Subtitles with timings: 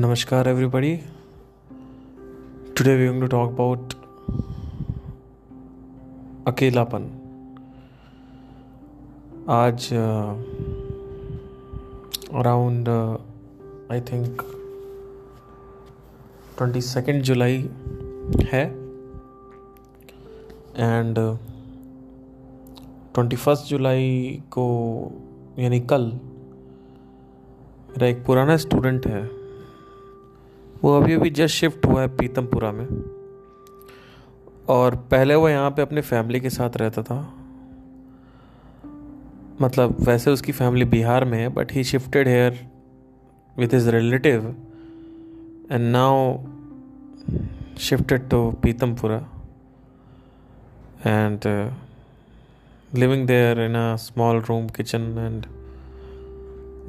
[0.00, 1.02] Everybody.
[2.76, 3.94] Today we're going to talk about
[6.46, 7.08] अकेलापन।
[9.48, 9.92] आज
[12.34, 12.88] around
[13.92, 14.42] I think
[16.58, 17.56] twenty second July
[18.42, 18.64] है।
[20.76, 21.14] And
[23.14, 24.66] twenty first जुलाई को,
[25.58, 26.06] यानी कल,
[27.90, 29.37] मेरा एक पुराना स्टूडेंट है।
[30.82, 32.86] वो अभी अभी जस्ट शिफ्ट हुआ है पीतमपुरा में।
[34.68, 37.20] और पहले वो यहाँ पे अपने फैमिली के साथ रहता था।
[39.62, 42.58] मतलब वैसे उसकी फैमिली बिहार में है but he shifted here
[43.56, 44.46] with his relative
[45.72, 46.36] and now
[47.78, 49.18] shifted to Pitampura.
[51.06, 51.40] And
[52.94, 55.46] living there in a small room kitchen and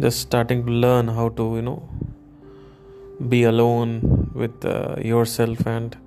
[0.01, 1.75] just starting to learn how to you know
[3.27, 5.97] be alone with uh, yourself and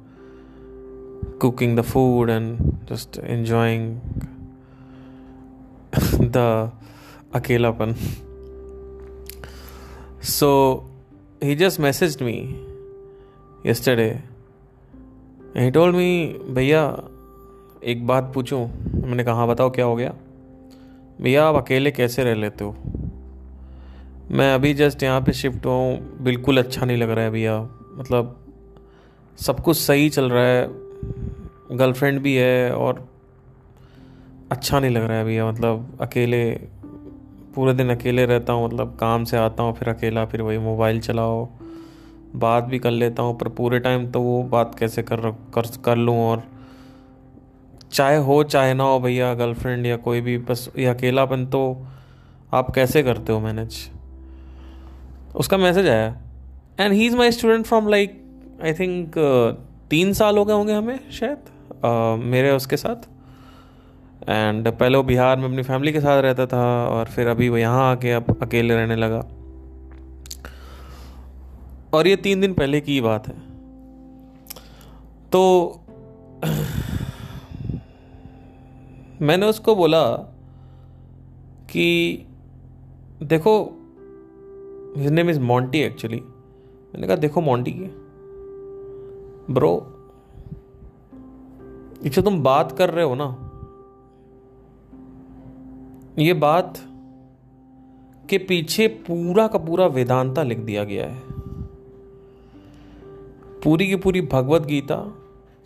[1.38, 4.00] cooking the food and just enjoying
[5.92, 6.70] the
[7.34, 7.94] akelapan.
[10.20, 10.84] so
[11.40, 12.56] he just messaged me
[13.64, 14.22] yesterday
[15.54, 16.82] and he told me भैया
[17.92, 18.60] एक बात पूछूँ
[19.04, 20.14] मैंने कहा हाँ, बताओ क्या हो गया
[21.20, 22.76] भैया आप अकेले कैसे रह लेते हो
[24.32, 27.60] मैं अभी जस्ट यहाँ पे शिफ्ट हुआ हूँ। बिल्कुल अच्छा नहीं लग रहा है भैया
[27.94, 28.38] मतलब
[29.38, 33.06] सब कुछ सही चल रहा है। गर्लफ्रेंड भी है और
[34.52, 36.50] अच्छा नहीं लग रहा है भैया मतलब अकेले,
[37.54, 41.00] पूरे दिन अकेले रहता हूँ। मतलब काम से आता हूँ, फिर अकेला, फिर वही मोबाइल
[41.00, 41.48] चलाओ।
[42.36, 45.96] बात भी कर लेता हूँ, पर पूरे टाइम तो वो बात कैसे कर कर कर
[45.96, 46.42] लूँ और
[47.92, 51.86] चाहे हो, चाहे ना हो भैया गर्लफ्रेंड या कोई भी, बस ये अकेलापन तो
[52.54, 53.88] आप कैसे करते हो मैनेज
[55.34, 56.22] उसका मैसेज आया।
[56.80, 58.20] And he is my student from like
[58.64, 59.14] I think
[59.90, 61.38] तीन साल हो गए होंगे हमें शायद
[61.84, 62.96] uh, मेरे उसके साथ।
[64.28, 67.56] एंड पहले वो बिहार में अपनी फैमिली के साथ रहता था और फिर अभी वो
[67.56, 69.26] यहाँ आके अब अकेले रहने लगा।
[71.94, 73.34] और ये तीन दिन पहले की बात है।
[75.32, 75.78] तो
[79.22, 80.04] मैंने उसको बोला
[81.70, 81.86] कि
[83.22, 83.81] देखो
[84.96, 87.84] his name is Monty actually मैंने कहा, देखो मॉन्टी की।
[89.52, 89.98] ब्रो
[92.02, 93.48] इसे तुम बात कर रहे हो ना?
[96.18, 96.78] ये बात
[98.30, 101.22] के पीछे पूरा का पूरा वेदांता लिख दिया गया है।
[103.64, 105.14] पूरी की पूरी भगवत गीता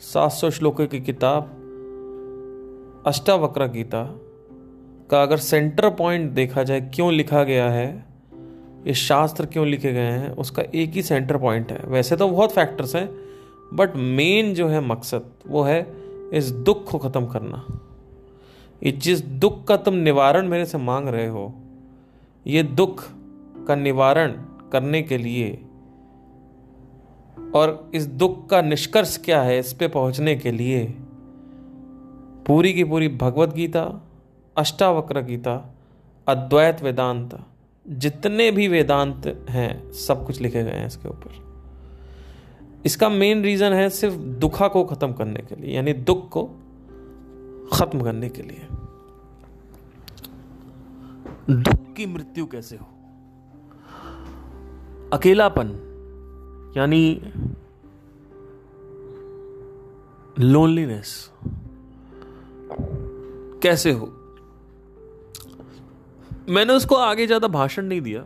[0.01, 1.43] सात सौ श्लोकों की किताब,
[3.07, 4.05] अष्टावक्र गीता
[5.11, 8.16] का अगर सेंटर पॉइंट देखा जाए, क्यों लिखा गया है?
[8.87, 12.53] ये शास्त्र क्यों लिखे गए हैं, उसका एक ही सेंटर पॉइंट है। वैसे तो बहुत
[12.53, 13.09] फैक्टर्स हैं
[13.75, 15.87] बट मेन जो है मकसद, वो है
[16.33, 17.65] इस दुख को ख़त्म करना।
[18.83, 21.53] ये जिस दुख का तुम निवारण मेरे से मांग रहे हो,
[22.47, 23.05] ये दुख
[23.69, 24.33] का निवारण
[24.73, 25.51] करने के लिए
[27.55, 30.85] और इस दुख का निष्कर्ष क्या है, इस पे पहुँचने के लिए
[32.47, 33.83] पूरी की पूरी भगवत गीता,
[34.57, 35.55] अष्टावक्र गीता,
[36.27, 37.39] अद्वैत वेदांत
[37.89, 41.47] जितने भी वेदांत हैं, सब कुछ लिखे गए हैं इसके ऊपर।
[42.87, 46.45] इसका मेन रीजन है सिर्फ़ दुखा को खत्म करने के लिए, यानी दुख को
[47.73, 48.67] खत्म करने के लिए।
[51.51, 52.87] दुख की मृत्यु कैसे हो?
[55.13, 55.69] अकेलापन,
[56.77, 57.33] यानी
[60.39, 61.31] लोनलीनेस
[63.63, 64.26] कैसे हो?
[66.49, 68.25] मैंने उसको आगे ज़्यादा भाषण नहीं दिया।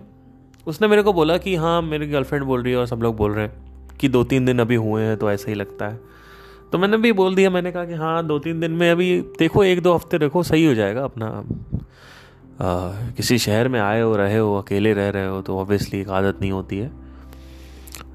[0.67, 3.33] उसने मेरे को बोला कि हाँ मेरी गर्लफ्रेंड बोल रही है और सब लोग बोल
[3.33, 6.01] रहे हैं कि दो तीन दिन अभी हुए हैं तो ऐसा ही लगता है।
[6.73, 9.65] तो मैंने भी बोल दिया मैंने कहा कि हाँ दो तीन दिन में अभी देखो
[9.65, 14.39] एक दो हफ़्ते देखो सही हो जाएगा अपना। आ, किसी शहर में आए हो रहे
[14.39, 16.91] हो अकेले रह रहे हो तो ऑब्वियसली एक आदत नहीं होती है।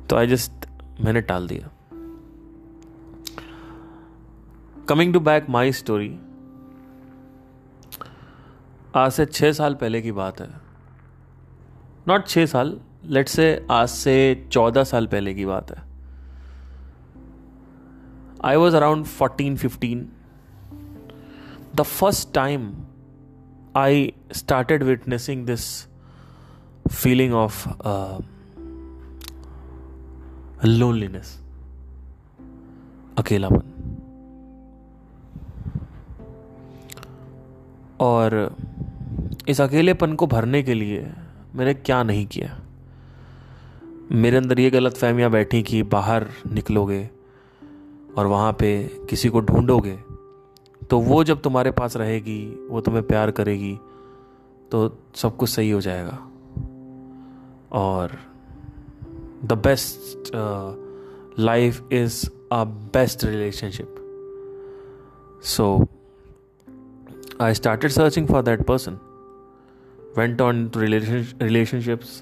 [0.09, 0.67] तो आई जस्ट
[1.01, 1.69] मैंने टाल दिया।
[4.89, 6.09] Coming to back my story
[8.95, 10.47] आज से छः साल पहले की बात है।
[12.07, 15.83] नॉट छः साल लेट से आज से चौदह साल पहले की बात है।
[18.43, 20.09] I was around fourteen fifteen
[21.75, 22.73] the first time
[23.75, 25.87] I started witnessing this
[26.91, 27.67] feeling of
[30.65, 31.39] loneliness
[33.17, 33.71] अकेलापन।
[37.99, 38.55] और
[39.47, 41.11] इस अकेलेपन को भरने के लिए
[41.55, 42.59] मैंने क्या नहीं किया।
[44.11, 47.09] मेरे अंदर ये गलत फहमियाँ बैठी कि बाहर निकलोगे
[48.17, 48.71] और वहाँ पे
[49.09, 49.97] किसी को ढूंढोगे
[50.89, 53.73] तो वो जब तुम्हारे पास रहेगी, वो तुम्हें प्यार करेगी
[54.71, 56.17] तो सब कुछ सही हो जाएगा।
[57.71, 58.17] और
[59.45, 60.31] the best
[61.39, 62.63] life is a
[62.93, 63.95] best relationship
[65.43, 65.87] so
[67.41, 68.97] I started searching for that person
[70.17, 72.21] went on to relationships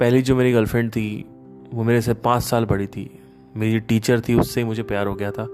[0.00, 1.24] पहली जो मेरी गर्लफ्रेंड थी
[1.74, 3.10] वो मेरे से पाँच साल बड़ी थी।
[3.56, 5.46] मेरी टीचर थी उससे ही मुझे प्यार हो गया था।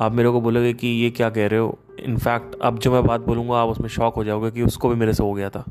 [0.00, 1.78] आप मेरे को बोलोगे कि ये क्या कह रहे हो?
[2.00, 5.12] इनफैक्ट अब जो मैं बात बोलूँगा आप उसमें शॉक हो जाओगे कि उसको भी मेरे
[5.12, 5.64] से हो गया था।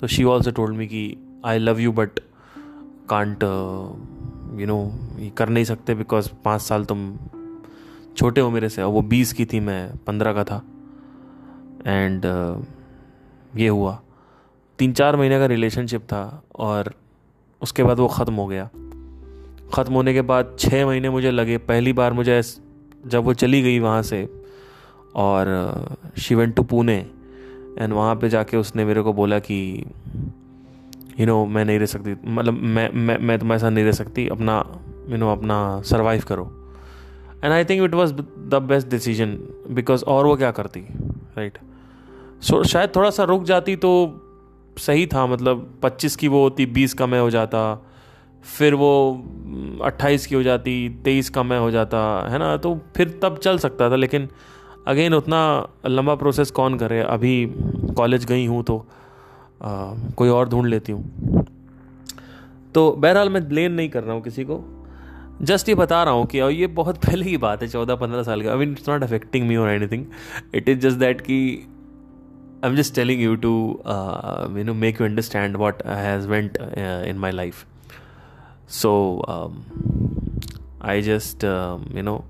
[0.00, 2.20] तो शी ऑल्सो टोल्ड मी कि I love you but
[3.08, 3.42] can't
[4.60, 4.78] you know
[5.18, 7.16] ये कर नहीं सकते बिकॉज़ पाँच साल तुम
[8.16, 10.62] छोटे हो मेरे से। और वो बीस की थी मैं पंद्रह का था।
[11.86, 12.64] एंड uh,
[13.56, 14.00] ये हुआ।
[14.78, 16.92] तीन चार महीने का रिलेशनशिप था और
[17.62, 18.68] उसके बाद वो ख़त्म हो गया।
[19.74, 22.40] ख़त्म होने के बाद छः महीने मुझे लगे। पहली बार मुझे
[23.06, 24.28] जब वो चली गई वहाँ से
[25.16, 26.96] और she went to Pune
[27.78, 29.84] and वहाँ पे जाके उसने मेरे को बोला कि
[31.20, 34.26] यू नो मैं नहीं रह सकती। मतलब मैं मैं मैं तुम्हारे साथ नहीं रह सकती।
[34.28, 34.58] अपना
[35.08, 36.44] यू नो अपना सर्वाइव करो।
[37.44, 39.36] And I think it was the best decision
[39.70, 41.58] because और वो क्या करती राइट
[42.42, 43.90] सो शायद थोड़ा सा रुक जाती तो
[44.78, 47.90] सही था मतलब पच्चीस की वो होती बीस का मैं हो जाता
[48.44, 48.90] फिर वो
[49.82, 52.56] अट्ठाईस की हो जाती तेईस का मैं हो जाता है ना?
[52.56, 54.28] तो फिर तब चल सकता था लेकिन
[54.86, 57.00] अगेन उतना लंबा प्रोसेस कौन करे?
[57.00, 57.46] अभी
[57.96, 58.86] कॉलेज गई हूँ तो
[59.62, 61.44] आ, कोई और ढूंढ लेती हूँ।
[62.74, 64.60] तो बहरहाल मैं ब्लेम नहीं कर रहा हूँ किसी को।
[65.42, 68.22] जस्ट ये बता रहा हूँ कि और ये बहुत पहले की बात है चौदह पंद्रह
[68.22, 70.06] साल का। I mean it's not affecting me और anything
[70.54, 71.66] it is just that कि
[72.64, 73.50] I am just telling you to
[74.58, 76.56] you know make you understand what has went
[77.08, 77.64] in my life
[78.68, 78.92] so
[80.82, 81.44] I just
[81.96, 82.24] you know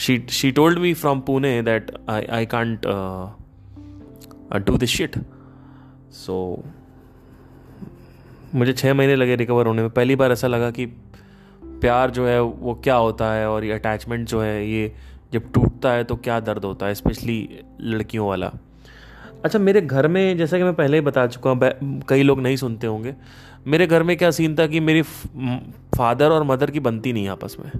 [0.00, 2.86] she she told me from Pune that I I can't
[4.66, 5.16] do this shit
[6.12, 6.64] सो
[8.54, 10.86] मुझे छः महीने लगे recover होने में। पहली बार ऐसा लगा कि
[11.64, 14.92] प्यार जो है, वो क्या होता है और ये अटैचमेंट जो है, ये
[15.32, 17.38] जब टूटता है तो क्या दर्द होता है स्पेशली
[17.80, 18.52] लड़कियों वाला।
[19.44, 22.56] अच्छा मेरे घर में, जैसा कि मैं पहले ही बता चुका हूँ कई लोग नहीं
[22.56, 23.14] सुनते होंगे।
[23.66, 25.02] मेरे घर में क्या सीन था कि मेरी
[25.96, 27.70] फादर और मदर की बनती नहीं आपस में।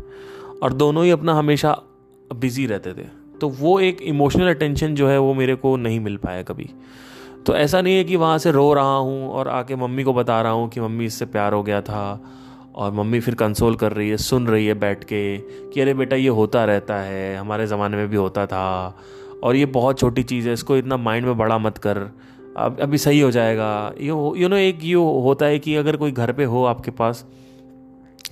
[0.63, 1.77] और दोनों ही अपना हमेशा
[2.35, 3.07] बिज़ी रहते थे।
[3.41, 6.69] तो वो एक इमोशनल अटेंशन जो है, वो मेरे को नहीं मिल पाया कभी।
[7.47, 10.41] तो ऐसा नहीं है कि वहाँ से रो रहा हूँ और आके मम्मी को बता
[10.43, 12.21] रहा हूँ कि मम्मी इससे प्यार हो गया था
[12.75, 15.39] और मम्मी फिर कंसोल कर रही है, सुन रही है बैठ के
[15.71, 18.97] कि अरे बेटा ये होता रहता है, हमारे ज़माने में भी होता था।
[19.43, 21.99] और ये बहुत छोटी चीज़ है इसको इतना माइंड में बड़ा मत कर।
[22.57, 26.13] अब अभी सही हो जाएगा। ये यू नो एक ये होता है कि अगर कोई
[26.13, 27.27] घर पे हो आपके पास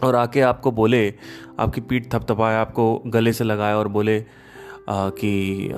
[0.03, 1.15] और आके आपको बोले
[1.59, 4.25] आपकी पीठ थपथपाए आपको गले से लगाए और बोले
[4.89, 5.69] आ, कि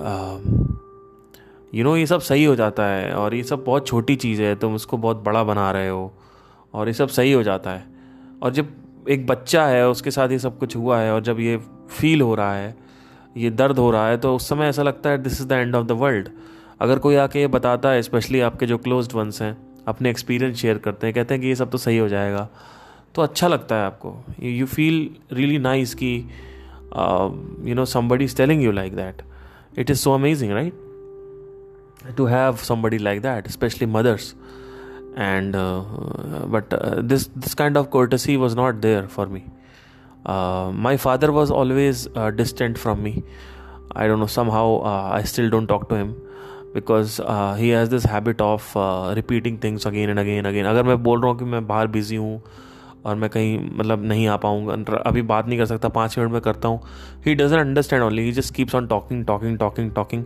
[1.74, 4.54] यू नो ये सब सही हो जाता है और ये सब बहुत छोटी चीज़ है
[4.56, 6.14] तुम उसको बहुत बड़ा बना रहे हो
[6.74, 7.84] और ये सब सही हो जाता है।
[8.42, 8.66] और जब
[9.08, 11.56] एक बच्चा है उसके साथ ये सब कुछ हुआ है और जब ये
[11.90, 12.81] फील हो रहा है
[13.36, 15.74] ये दर्द हो रहा है तो उस समय ऐसा लगता है this is the end
[15.74, 16.28] of the world
[16.80, 19.58] अगर कोई आके ये बताता है स्पेशली आपके जो क्लोज वंस हैं
[19.88, 22.48] अपने एक्सपीरियंस शेयर करते हैं कहते हैं कि ये सब तो सही हो जाएगा
[23.14, 26.30] तो अच्छा लगता है आपको। यू फील रियली नाइस कि
[27.68, 29.22] you know somebody is telling you like that
[29.78, 30.74] it is so amazing right
[32.16, 34.34] to have somebody like that specially mothers
[35.18, 35.84] uh,
[37.02, 39.44] this this kind of courtesy was not there for me.
[39.46, 39.51] Uh,
[40.26, 43.22] my father was always uh, distant from me.
[43.94, 46.16] I don't know, somehow uh, I still don't talk to him
[46.74, 50.66] because uh, he has this habit of uh, repeating things again and again again.
[50.66, 52.42] अगर मैं बोल रहा हूँ कि मैं बाहर busy हूँ
[53.04, 56.40] और मैं कहीं मतलब नहीं आ पाऊँगा अभी बात नहीं कर सकता पाँच मिनट में
[56.40, 56.80] करता हूँ
[57.26, 60.24] he doesn't understand only he just keeps on talking talking talking talking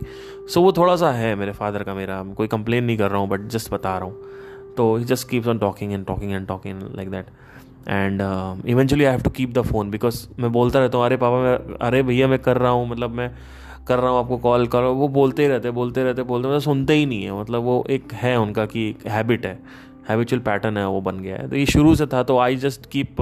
[0.53, 3.29] so वो थोड़ा सा है मेरे फादर का मेरा कोई कंप्लेन नहीं कर रहा हूँ
[3.29, 6.81] बट जस्ट बता रहा हूँ तो he just keeps on talking and talking and talking
[6.95, 7.25] like that
[7.87, 8.21] and
[8.65, 11.77] eventually I have to keep the phone because मैं बोलता रहता हूँ, अरे पापा, मैं,
[11.77, 13.31] अरे भैया, मैं कर रहा हूँ मतलब मैं
[13.87, 16.93] कर रहा हूँ, आपको कॉल करो। वो बोलते ही रहते, बोलते रहते, बोलते मतलब सुनते
[16.93, 19.59] ही नहीं है। मतलब वो एक है उनका कि एक हैबिट है
[20.09, 22.85] हैबिचुअल पैटर्न है, वो बन गया है। तो ये शुरू से था तो I just
[22.91, 23.15] keep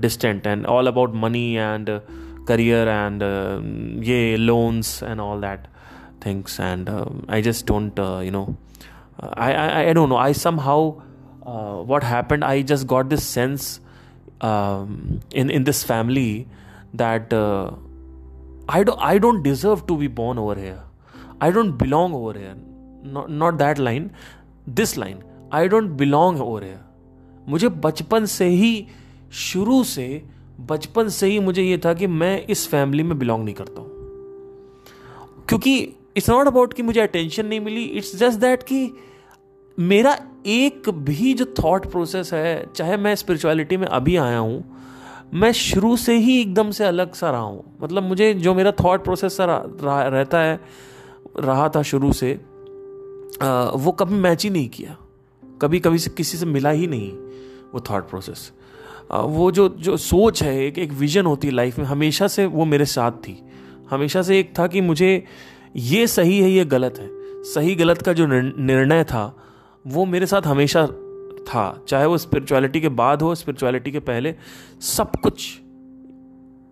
[0.00, 1.90] distant and all about money and
[2.48, 3.22] career and
[4.04, 5.66] ये loans and all that
[6.26, 6.90] things and
[7.30, 8.46] I just don't you know
[9.24, 10.90] I I don't know I somehow
[11.46, 13.80] uh, what happened i just got this sense
[14.40, 16.46] um, in in this family
[17.02, 17.70] that uh,
[18.68, 20.82] i don't i don't deserve to be born over here
[21.40, 22.56] i don't belong over here
[23.16, 24.10] not not that line
[24.80, 25.22] this line
[25.52, 26.82] i don't belong over here
[27.48, 28.86] मुझे बचपन से ही
[29.38, 30.06] शुरू से
[30.68, 33.90] बचपन से ही मुझे ये था कि मैं इस फैमिली में बिलोंग नहीं करता हूँ
[35.48, 35.74] क्योंकि
[36.16, 38.80] इट्स नॉट अबाउट कि मुझे अटेंशन नहीं मिली इट्स जस्ट दैट कि
[39.78, 44.64] मेरा एक भी जो थॉट प्रोसेस है, चाहे मैं स्पिरिचुअलिटी में अभी आया हूँ,
[45.34, 49.04] मैं शुरू से ही एकदम से अलग सा रहा हूँ। मतलब मुझे जो मेरा थॉट
[49.04, 50.60] प्रोसेस रहता है,
[51.38, 52.32] रहा था शुरू से
[53.76, 54.96] वो कभी मैच ही नहीं किया।
[55.62, 57.10] कभी कभी से किसी से मिला ही नहीं
[57.72, 58.50] वो थॉट प्रोसेस
[59.12, 62.64] वो जो जो सोच है, एक एक विजन होती है लाइफ में, हमेशा से वो
[62.64, 63.36] मेरे साथ थी।
[63.90, 65.24] हमेशा से एक था कि मुझे
[65.76, 67.08] ये सही है, ये गलत है।
[67.44, 69.24] सही गलत का जो निर्णय था
[69.84, 70.86] वो मेरे साथ हमेशा
[71.46, 74.34] था, चाहे वो स्पिरिचुअलिटी के बाद हो स्पिरिचुअलिटी के पहले,
[74.82, 75.48] सब कुछ,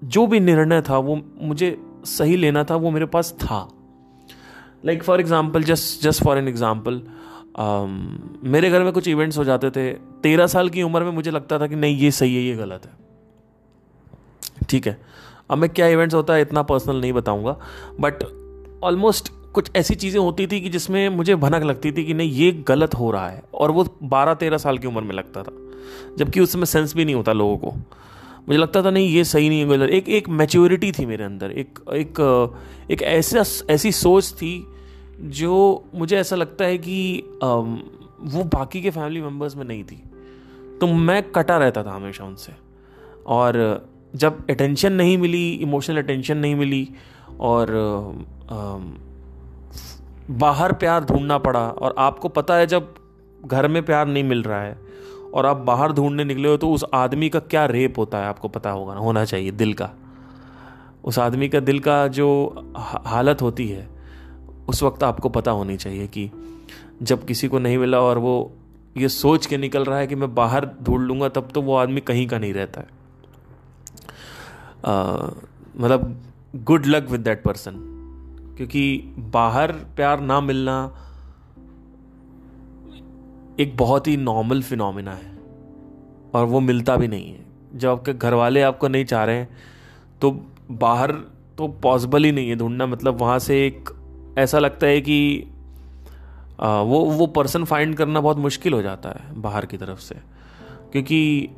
[0.03, 1.77] जो भी निर्णय था, वो मुझे
[2.07, 3.69] सही लेना था, वो मेरे पास था।
[4.85, 7.03] Like for example just just for an example
[8.45, 9.93] मेरे घर में कुछ इवेंट्स हो जाते थे।
[10.23, 12.87] तेरह साल की उम्र में मुझे लगता था कि नहीं, ये सही है, ये गलत
[12.87, 12.93] है।
[14.69, 15.01] ठीक है।
[15.51, 17.57] अब मैं क्या इवेंट्स होता है, इतना पर्सनल नहीं बताऊँगा।
[18.01, 18.25] बट
[18.85, 22.53] ऑलमोस्ट कुछ ऐसी चीज़ें होती थी कि जिसमें मुझे भनक लगती थी कि नहीं, ये
[22.69, 25.53] गलत हो रहा है। और वो बारह तेरह साल की उम्र में लगता था,
[26.19, 27.73] जबकि उस समय सेंस भी नहीं होता लोगों को।
[28.49, 31.79] मुझे लगता था नहीं, ये सही नहीं है एक एक मैच्योरिटी थी मेरे अंदर, एक
[31.95, 32.21] एक
[32.91, 34.67] एक ऐसा, ऐसी सोच थी
[35.21, 40.03] जो मुझे ऐसा लगता है कि वो बाकी के फैमिली मेंबर्स में नहीं थी।
[40.81, 42.53] तो मैं कटा रहता था हमेशा उनसे।
[43.27, 43.55] और
[44.15, 46.89] जब अटेंशन नहीं मिली इमोशनल अटेंशन नहीं मिली,
[47.41, 47.67] और
[50.31, 52.95] बाहर प्यार ढूंढना पड़ा और आपको पता है जब
[53.45, 54.79] घर में प्यार नहीं मिल रहा है
[55.35, 58.49] और आप बाहर ढूँढने निकले हो तो उस आदमी का क्या रेप होता है आपको
[58.49, 59.91] पता होगा ना, होना चाहिए दिल का।
[61.05, 62.29] उस आदमी का दिल का जो
[63.07, 63.89] हालत होती है,
[64.69, 66.31] उस वक्त आपको पता होनी चाहिए कि
[67.03, 68.53] जब किसी को नहीं मिला और वो
[68.97, 72.01] ये सोच के निकल रहा है कि मैं बाहर ढूंढ लूँगा, तब तो वो आदमी
[72.01, 72.87] कहीं का नहीं रहता है।
[75.79, 76.21] मतलब
[76.57, 77.92] good luck with that person
[78.63, 80.75] क्योंकि बाहर प्यार ना मिलना
[83.61, 85.31] एक बहुत ही नॉर्मल फिनोमिना है
[86.35, 89.49] और वो मिलता भी नहीं है। जब आपके घर वाले आपको नहीं चाह रहे हैं
[90.23, 90.31] तो
[90.71, 91.13] बाहर
[91.59, 93.91] तो पॉसिबल ही नहीं है ढूंढना। मतलब वहाँ से एक
[94.39, 95.19] ऐसा लगता है कि
[96.61, 100.15] आ, वो वो पर्सन फाइंड करना बहुत मुश्किल हो जाता है बाहर की तरफ़ से।
[100.93, 101.49] क्योंकि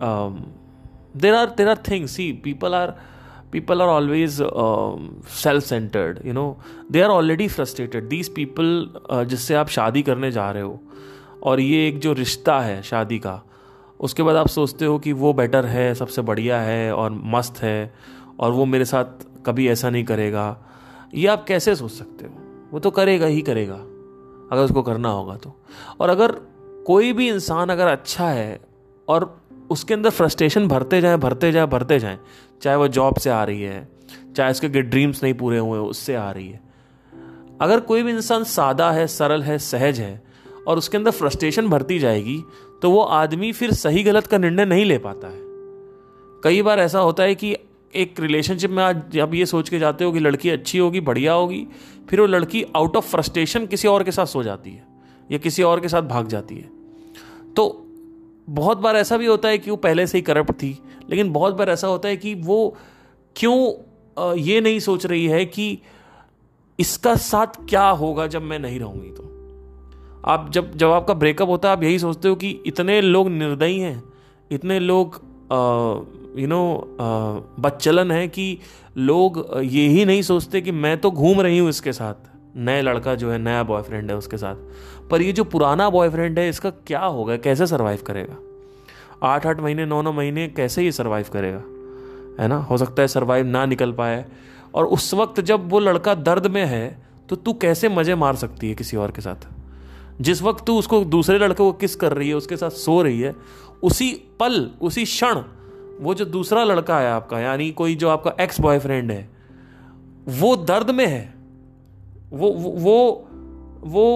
[1.17, 2.97] there are there are things see people are
[3.55, 4.97] people are always uh,
[5.29, 6.57] self-centered you know.
[6.91, 8.11] They are already frustrated.
[8.11, 10.81] These people uh, जिससे आप शादी करने जा रहे हो
[11.43, 13.43] और ये एक जो रिश्ता है शादी का
[14.01, 17.95] उसके बाद आप सोचते हो कि वो बेटर है सबसे बढ़िया है और मस्त है
[18.41, 19.05] और वो मेरे साथ
[19.47, 20.59] कभी ऐसा नहीं करेगा।
[21.15, 22.33] ये आप कैसे सोच सकते हो?
[22.73, 23.75] वो तो करेगा ही करेगा
[24.53, 25.61] अगर उसको करना होगा तो।
[26.01, 26.33] और अगर
[26.87, 28.61] कोई भी इंसान अगर अच्छा है
[29.09, 32.19] और उसके अंदर फ्रस्ट्रेशन भरते जाए भरते जाए भरते जाए
[32.63, 33.89] चाहे वो जॉब से आ रही है,
[34.37, 36.61] चाहे उसके ड्रीम्स नहीं पूरे हुए, उससे आ रही है।
[37.61, 40.23] अगर कोई भी इंसान सादा है, सरल है, सहज है,
[40.69, 42.43] और उसके अंदर फ्रस्ट्रेशन भरती जाएगी
[42.83, 45.39] तो वो आदमी फिर सही गलत का निर्णय नहीं ले पाता है।
[46.43, 47.55] कई बार ऐसा होता है कि
[47.95, 51.33] एक रिलेशनशिप में आज जब ये सोच के जाते हो कि लड़की अच्छी होगी, बढ़िया
[51.33, 51.67] होगी,
[52.11, 54.83] फिर वो लड़की आउट ऑफ़ फ्रस्ट्रेशन किसी और के साथ सो जाती है,
[55.31, 56.69] या किसी और के साथ भाग जाती है।
[57.55, 57.84] तो
[58.49, 60.79] बहुत बार ऐसा भी होता है कि वो पहले से ही करप्ट थी,
[61.11, 62.77] लेकिन बहुत बार ऐसा होता है कि वो
[63.37, 65.79] क्यों ये नहीं सोच रही है कि
[66.79, 69.23] इसका साथ क्या होगा जब मैं नहीं रहूँगी तो।
[70.27, 73.79] आप जब जब आपका ब्रेकअप होता है, आप यही सोचते हो कि इतने लोग निर्दयी
[73.79, 74.03] हैं,
[74.51, 75.21] इतने लोग
[76.39, 76.97] यू नो
[77.61, 78.59] बच्चलन है कि
[78.97, 83.15] लोग ये ही नहीं सोचते कि मैं तो घूम रही हूँ इसके साथ। नए लड़का
[83.15, 84.57] जो है, नया बॉयफ्रेंड है उसके साथ।
[85.11, 87.37] पर ये जो पुराना बॉयफ्रेंड है, इसका क्या होगा?
[87.37, 88.37] कैसे सर्वाइव करेगा?
[89.23, 91.63] आठ आठ महीने नौ नौ महीने कैसे ये सर्वाइव करेगा?
[92.43, 92.57] है ना?
[92.57, 94.25] हो सकता है सर्वाइव ना निकल पाए।
[94.75, 98.69] और उस वक्त जब वो लड़का दर्द में है तो तू कैसे मज़े मार सकती
[98.69, 99.47] है किसी और के साथ?
[100.21, 103.21] जिस वक्त तू उसको दूसरे लड़के को किस कर रही है, उसके साथ सो रही
[103.21, 103.35] है,
[103.83, 105.43] उसी पल, उसी क्षण
[106.01, 109.31] वो जो दूसरा लड़का है आपका, यानी कोई जो आपका एक्स बॉयफ्रेंड है,
[110.29, 111.35] वो दर्द में है।
[112.35, 112.97] वो वो
[113.85, 114.07] वो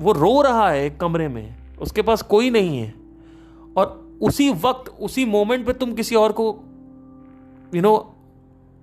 [0.00, 2.94] वो रो रहा है कमरे में उसके पास कोई नहीं है।
[3.76, 6.44] और उसी वक्त उसी मोमेंट पे तुम किसी और को
[7.74, 7.96] यू नो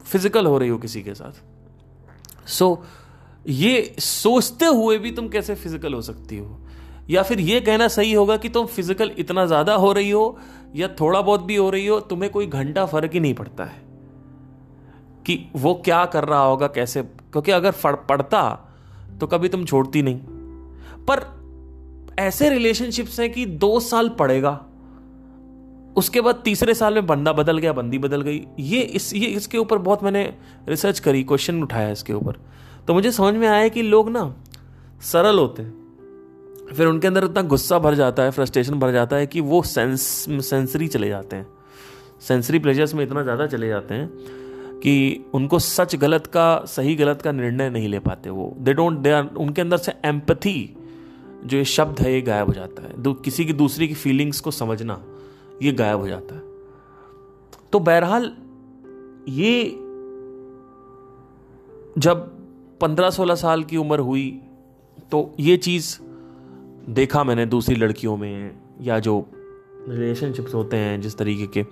[0.05, 1.41] फ़िज़िकल हो रही हो किसी के साथ।
[2.47, 2.85] सो so,
[3.49, 6.57] ये सोचते हुए भी तुम कैसे फ़िज़िकल हो सकती हो?
[7.09, 10.37] या फिर ये कहना सही होगा कि तुम फ़िज़िकल इतना ज़्यादा हो रही हो
[10.75, 13.81] या थोड़ा बहुत भी हो रही हो तुम्हें कोई घंटा फ़र्क ही नहीं पड़ता है।
[15.25, 17.03] कि वो क्या कर रहा होगा कैसे?
[17.03, 17.71] क्योंकि अगर
[18.09, 18.41] पड़ता
[19.19, 20.19] तो कभी तुम छोड़ती नहीं।
[21.05, 21.25] पर
[22.19, 24.51] ऐसे रिलेशनशिप्स हैं कि दो साल पड़ेगा,
[25.95, 29.57] उसके बाद तीसरे साल में बंदा बदल गया, बंदी बदल गई। ये इस, ये इसके
[29.57, 30.23] ऊपर बहुत मैंने
[30.69, 32.39] रिसर्च करी क्वेश्चन उठाया इसके ऊपर।
[32.87, 34.33] तो मुझे समझ में आया कि लोग ना
[35.03, 39.27] सरल होते हैं। फिर उनके अंदर इतना गुस्सा भर जाता है फ्रस्ट्रेशन भर जाता है
[39.27, 40.01] कि वो सेंस
[40.41, 41.45] सेंसरी चले जाते हैं।
[42.21, 44.09] सेंसरी प्लेजर्स में इतना ज़्यादा चले जाते हैं।
[44.83, 48.97] कि उनको सच गलत का, सही गलत का निर्णय नहीं ले पाते वो। दे डोंट
[48.99, 50.75] दे आर उनके अंदर से एम्पथी
[51.45, 54.51] जो ये शब्द है, ये गायब हो जाता है। किसी की दूसरी की फीलिंग्स को
[54.51, 55.01] समझना,
[55.61, 56.41] ये गायब हो जाता है।
[57.71, 58.31] तो बहरहाल,
[59.29, 59.63] ये
[61.97, 62.29] जब
[62.81, 64.29] पंद्रह सोलह साल की उम्र हुई
[65.11, 65.97] तो ये चीज़
[66.89, 69.25] देखा मैंने दूसरी लड़कियों में, या जो
[69.89, 71.65] रिलेशनशिप्स होते हैं जिस तरीके के,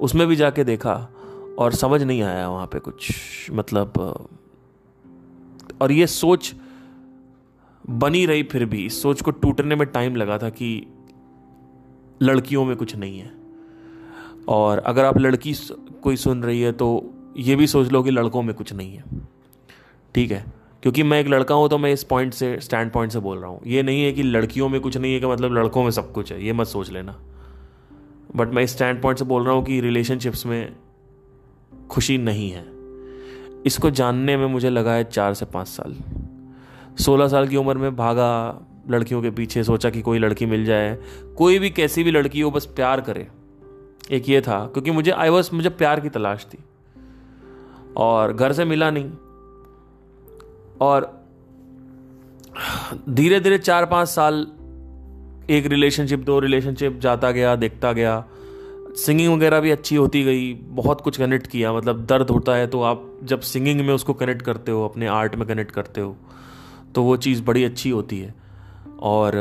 [0.00, 0.94] उसमें भी जाके देखा।
[1.58, 3.92] और समझ नहीं आया वहाँ पे कुछ मतलब
[5.80, 6.54] और ये सोच
[7.84, 10.86] बनी रही फिर भी। इस सोच को टूटने में टाइम लगा था कि
[12.20, 13.32] लड़कियों में कुछ नहीं है।
[14.48, 15.54] और अगर आप लड़की
[16.02, 16.88] कोई सुन रही है तो
[17.36, 19.04] ये भी सोच लो कि लड़कों में कुछ नहीं है।
[20.14, 20.44] ठीक है?
[20.82, 23.50] क्योंकि मैं एक लड़का हूँ तो मैं इस पॉइंट से स्टैंड पॉइंट से बोल रहा
[23.50, 26.12] हूँ। ये नहीं है कि लड़कियों में कुछ नहीं है कि मतलब लड़कों में सब
[26.12, 27.18] कुछ है, ये मत सोच लेना।
[28.36, 30.72] बट मैं इस स्टैंड पॉइंट से बोल रहा हूँ कि रिलेशनशिप्स में
[31.90, 32.66] खुशी नहीं है।
[33.66, 35.96] इसको जानने में मुझे लगा है चार से पाँच साल।
[36.98, 40.98] सोलह साल की उम्र में भागा, लड़कियों के पीछे सोचा कि कोई लड़की मिल जाए।
[41.36, 43.28] कोई भी कैसी भी लड़की हो, बस प्यार करे।
[44.10, 46.58] एक ये था, क्योंकि मुझे आई वॉज़ मुझे प्यार की तलाश थी।
[47.96, 49.10] और घर से मिला नहीं।
[50.80, 51.26] और
[53.08, 54.46] धीरे धीरे चार पाँच साल
[55.50, 58.24] एक रिलेशनशिप दो रिलेशनशिप जाता गया, देखता गया।
[58.96, 62.82] सिंगिंग वगैरह भी अच्छी होती गई, बहुत कुछ कनेक्ट किया। मतलब दर्द होता है तो
[62.82, 66.16] आप जब सिंगिंग में उसको कनेक्ट करते हो, अपने आर्ट में कनेक्ट करते हो
[66.94, 68.34] तो वो चीज़ बड़ी अच्छी होती है।
[69.00, 69.32] और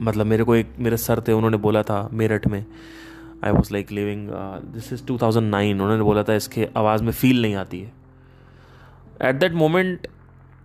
[0.00, 2.64] मतलब मेरे को एक, मेरे सर थे, उन्होंने बोला था मेरठ में
[3.44, 4.28] I was like living
[4.74, 7.92] this is 2009 उन्होंने बोला था इसके आवाज़ में फील नहीं आती है।
[9.22, 10.06] एट दैट मोमेंट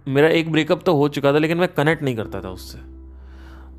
[0.07, 2.92] मेरा एक ब्रेकअप तो हो चुका था, लेकिन मैं कनेक्ट नहीं करता था उससे।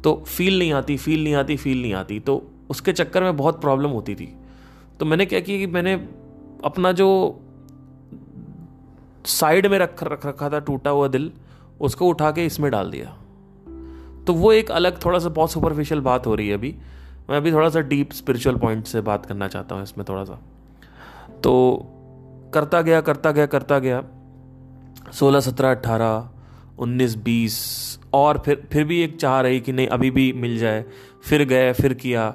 [0.04, 3.60] तो फील नहीं आती फील नहीं आती फील नहीं आती। तो उसके चक्कर में बहुत
[3.60, 4.36] प्रॉब्लम होती थी।
[5.00, 5.94] तो मैंने क्या किया कि मैंने
[6.64, 7.40] अपना जो
[9.24, 11.32] साइड में रख रख, रखा था, टूटा हुआ दिल,
[11.80, 13.16] उसको उठा के इसमें डाल दिया।
[14.26, 16.76] तो वो एक अलग थोड़ा सा बहुत सुपरफिशियल बात हो रही है अभी।
[17.30, 20.40] मैं अभी थोड़ा सा डीप स्पिरिचुअल पॉइंट से बात करना चाहता हूँ इसमें थोड़ा सा।
[21.44, 21.82] तो
[22.54, 24.04] करता गया करता गया करता गया।
[25.12, 26.30] सोलह, सत्रह अट्ठारह
[26.78, 27.54] उन्नीस बीस,
[28.12, 30.84] और फिर फिर भी एक चाह रही कि नहीं, अभी भी मिल जाए।
[31.24, 32.34] फिर गए फिर किया।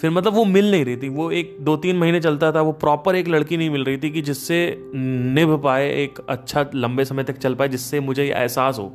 [0.00, 2.72] फिर मतलब वो मिल नहीं रही थी। वो एक दो तीन महीने चलता था, वो
[2.72, 7.24] प्रॉपर एक लड़की नहीं मिल रही थी कि जिससे निभ पाए, एक अच्छा लंबे समय
[7.24, 8.92] तक चल पाए, जिससे मुझे एहसास हो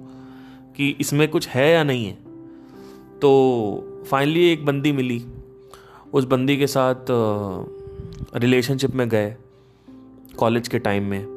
[0.77, 2.17] कि इसमें कुछ है या नहीं है।
[3.19, 5.25] तो फाइनली एक बंदी मिली।
[6.13, 6.95] उस बंदी के साथ
[8.35, 9.35] रिलेशनशिप में गए
[10.37, 11.35] कॉलेज के टाइम में।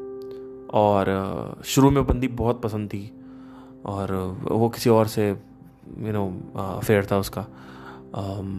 [0.73, 3.18] और शुरू में बंदी बहुत पसंद थी।
[3.87, 4.13] और
[4.43, 7.47] वो किसी और से यू नो अफेयर था उसका।
[8.13, 8.53] um,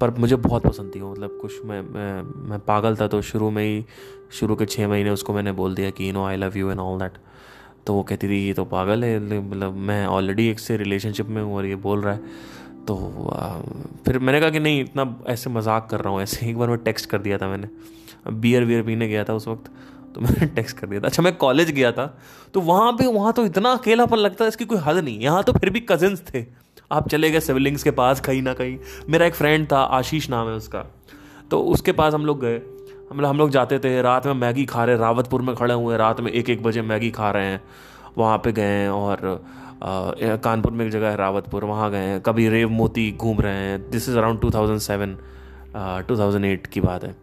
[0.00, 3.62] पर मुझे बहुत पसंद थी मतलब कुछ मैं मैं मैं पागल था तो शुरू में
[3.64, 3.84] ही
[4.32, 6.80] शुरू के छः महीने उसको मैंने बोल दिया कि you know I love you and
[6.80, 7.18] all that
[7.86, 11.42] तो वो कहती थी ये तो पागल है मतलब मैं ऑलरेडी एक से रिलेशनशिप में
[11.42, 12.20] हूँ और ये बोल रहा है।
[12.86, 12.96] तो
[13.32, 13.58] आ,
[14.04, 16.78] फिर मैंने कहा कि नहीं इतना ऐसे मज़ाक कर रहा हूँ ऐसे एक बार मैं
[16.78, 17.68] टेक्स्ट कर दिया था मैंने।
[18.30, 19.70] बियर वियर पीने गया था उस वक्त।
[20.14, 22.18] तो मैंने टेक्स्ट कर दिया था। अच्छा मैं कॉलेज गया था
[22.54, 25.52] तो वहाँ पे वहाँ तो इतना अकेलापन लगता है इसकी कोई हद नहीं। यहाँ तो
[25.52, 26.46] फिर भी कजिन्स थे।
[26.92, 30.48] आप चले गए सिवलिंग्स के पास कहीं ना कहीं। मेरा एक फ्रेंड था आशीष नाम
[30.48, 30.86] है उसका।
[31.50, 32.62] तो उसके पास हम लोग गए।
[33.10, 35.96] हम लोग हम लोग जाते थे रात में मैगी खा रहे रावतपुर में खड़े हुए
[35.96, 37.62] रात में एक एक बजे मैगी खा रहे हैं।
[38.18, 39.44] वहाँ पे गए हैं और
[39.82, 43.52] आ, कानपुर में एक जगह है रावतपुर वहाँ गए हैं। कभी रेव मोती घूम रहे
[43.52, 47.16] हैं। This is around two thousand की बात है।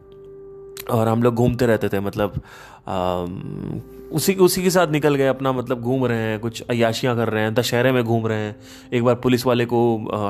[0.92, 2.42] और हम लोग घूमते रहते थे मतलब
[2.88, 7.44] उसी उसी के साथ निकल गए, अपना मतलब घूम रहे हैं, कुछ अयाशियाँ कर रहे
[7.44, 8.56] हैं, दशहरे में घूम रहे हैं।
[8.94, 9.80] एक बार पुलिस वाले को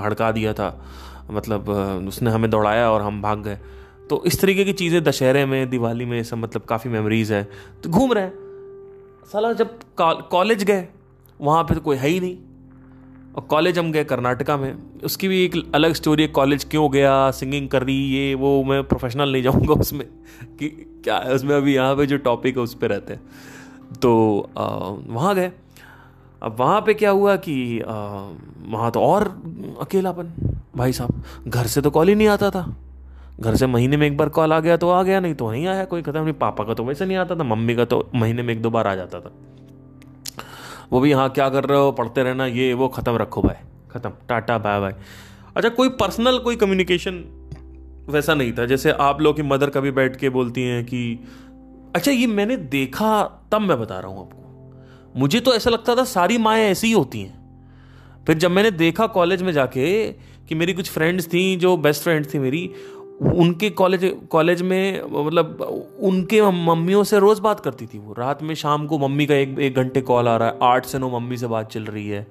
[0.04, 0.70] हड़का दिया था।
[1.32, 1.70] मतलब
[2.08, 3.58] उसने हमें दौड़ाया और हम भाग गए।
[4.10, 7.44] तो इस तरीके की चीज़ें दशहरे में, दिवाली में सब मतलब काफ़ी मेमोरीज है।
[7.84, 10.88] तो घूम रहे हैं। साला जब कॉलेज गए,
[11.40, 12.38] वहाँ पर तो कोई है ही नहीं।
[13.38, 14.74] और कॉलेज हम गए कर्नाटका में।
[15.04, 18.84] उसकी भी एक अलग स्टोरी है कॉलेज क्यों गया सिंगिंग कर रही, ये, वो, मैं
[18.84, 20.06] प्रोफेशनल नहीं जाऊँगा उसमें।
[20.60, 20.70] कि
[21.04, 23.22] क्या है उसमें अभी यहाँ पे जो टॉपिक है, उस पर रहते हैं।
[24.02, 24.12] तो
[25.08, 25.52] वहाँ गए।
[26.44, 29.28] अब वहाँ पे क्या हुआ कि वहाँ तो और
[29.82, 30.34] अकेलापन।
[30.78, 32.66] भाई साहब, घर से तो कॉल ही नहीं आता था।
[33.40, 35.68] घर से महीने में एक बार कॉल आ गया तो आ गया, नहीं तो नहीं
[35.68, 38.42] आया कोई, खत्म। नहीं पापा का तो वैसे नहीं आता था, मम्मी का तो महीने
[38.42, 39.32] में एक दो बार आ जाता था।
[40.92, 41.92] वो भी हाँ क्या कर रहे हो?
[41.92, 43.56] पढ़ते रहना, ये, वो, ख़त्म रखो भाई।
[43.92, 44.96] ख़त्म। टाटा बाय बाय
[45.56, 47.24] अच्छा कोई पर्सनल कोई कम्युनिकेशन
[48.10, 48.66] वैसा नहीं था?
[48.66, 51.20] जैसे आप लोग की मदर कभी बैठ के बोलती हैं कि
[51.96, 54.44] अच्छा ये मैंने देखा, तब मैं बता रहा हूँ आपको।
[55.20, 57.38] मुझे तो ऐसा लगता था सारी माएँ ऐसी ही होती हैं।
[58.28, 60.12] फिर जब मैंने देखा कॉलेज में जाके
[60.48, 62.72] कि मेरी कुछ फ्रेंड्स थी, जो बेस्ट फ्रेंड्स थी मेरी
[63.22, 65.62] उनके कॉलेज कॉलेज में मतलब
[66.02, 69.60] उनके मम्मियों से रोज़ बात करती थी वो। रात में शाम को मम्मी का एक
[69.60, 72.26] एक घंटे कॉल आ रहा है। आठ से नौ मम्मी से बात चल रही है।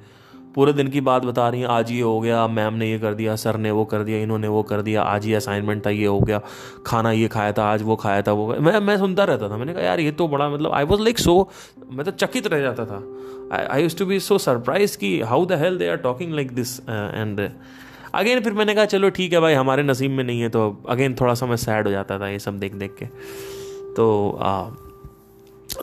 [0.54, 3.14] पूरे दिन की बात बता रही हैं, आज ये हो गया मैम ने ये कर
[3.14, 6.06] दिया सर ने वो कर दिया, इन्होंने वो कर दिया, आज ये असाइनमेंट था, ये
[6.06, 6.40] हो गया,
[6.86, 9.74] खाना ये खाया था, आज वो खाया था, वो, मैं मैं सुनता रहता था, मैंने
[9.74, 11.48] कहा, यार, ये तो बड़ा मतलब आई वॉज़ लाइक सो
[11.92, 15.60] मैं तो चकित रह जाता था। I use to be so surprise कि how the
[15.60, 17.40] hell they are talking like this and
[18.16, 21.14] again फिर मैंने कहा चलो ठीक है भाई हमारे नसीब में नहीं है। तो अगेन
[21.14, 23.06] थोड़ा सा मैं सैड हो जाता था ये सब देख देख के।
[23.94, 24.70] तो आ,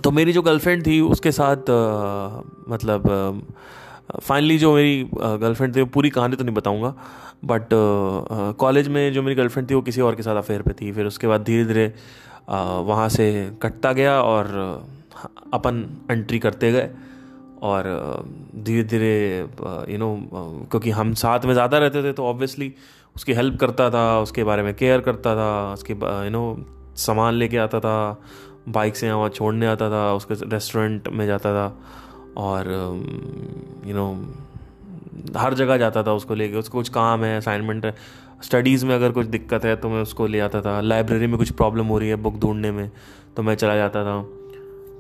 [0.04, 3.46] तो मेरी जो गर्लफ्रेंड थी उसके साथ आ, मतलब
[4.22, 6.94] फाइनली जो मेरी गर्लफ्रेंड थी वो पूरी कहानी तो नहीं बताऊँगा
[7.46, 7.70] बट
[8.60, 11.06] कॉलेज में जो मेरी गर्लफ्रेंड थी वो किसी और के साथ अफेयर पे थी। फिर
[11.06, 11.88] उसके बाद धीरे धीरे
[12.50, 13.26] वहाँ से
[13.62, 14.46] कटता गया और
[15.54, 16.90] अपन एंट्री करते गए।
[17.64, 17.86] और
[18.58, 19.14] धीरे धीरे
[19.92, 20.16] यू नो
[20.72, 22.74] क्योंकि हम साथ में ज़्यादा रहते थे तो ऑब्वियसली
[23.16, 26.58] उसकी हेल्प करता था, उसके बारे में केयर करता था, उसके यू नो
[26.98, 28.22] सामान लेके आता था
[28.70, 31.68] बाइक से वहाँ छोड़ने आता था, उसके रेस्टोरेंट में जाता था
[32.38, 32.72] और
[33.88, 34.08] यू नो
[35.38, 37.96] हर जगह जाता था उसको लेके, उसको कुछ काम है असाइनमेंट है।
[38.44, 41.52] स्टडीज़ में अगर कुछ दिक्कत है तो मैं उसको ले आता था। लाइब्रेरी में कुछ
[41.54, 42.90] प्रॉब्लम हो रही है बुक ढूँढने में
[43.36, 44.18] तो मैं चला जाता था।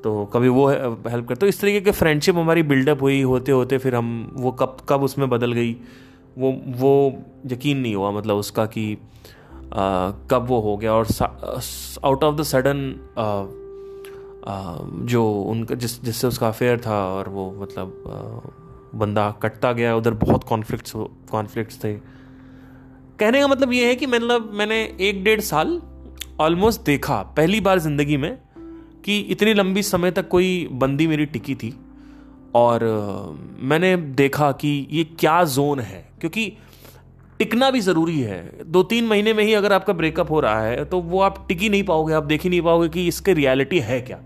[0.04, 3.78] तो कभी वो हेल्प करते तो इस तरीके की फ्रेंडशिप हमारी बिल्डअप हुई होते होते
[3.78, 5.78] फिर हम वो कब कब उसमें बदल गई
[6.38, 8.98] वो वो यकीन नहीं हुआ मतलब उसका कि
[10.32, 11.08] कब वो हो गया और
[12.04, 13.10] आउट ऑफ़ द सडन
[15.06, 18.50] जो उनका जिस जिससे उसका अफेयर था और वो मतलब आ,
[18.98, 20.94] बंदा कटता गया उधर बहुत कॉन्फ्लिक्ट्स
[21.32, 21.94] कॉन्फ्लिक्ट्स थे।
[23.20, 25.82] कहने का मतलब ये है कि मतलब मैंने एक डेढ़ साल
[26.40, 28.43] ऑलमोस्ट देखा पहली बार ज़िंदगी में
[29.06, 31.74] कि इतनी लंबी समय तक कोई बंदी मेरी टिकी थी
[32.56, 32.84] और
[33.62, 36.52] मैंने देखा कि ये क्या जोन है, क्योंकि
[37.40, 40.84] टिकना भी ज़रूरी है। दो तीन महीने में ही अगर आपका ब्रेकअप हो रहा है
[40.86, 43.80] तो वो आप टिक ही नहीं पाओगे, आप देख ही नहीं पाओगे कि इसके रियलिटी
[43.82, 44.20] है क्या,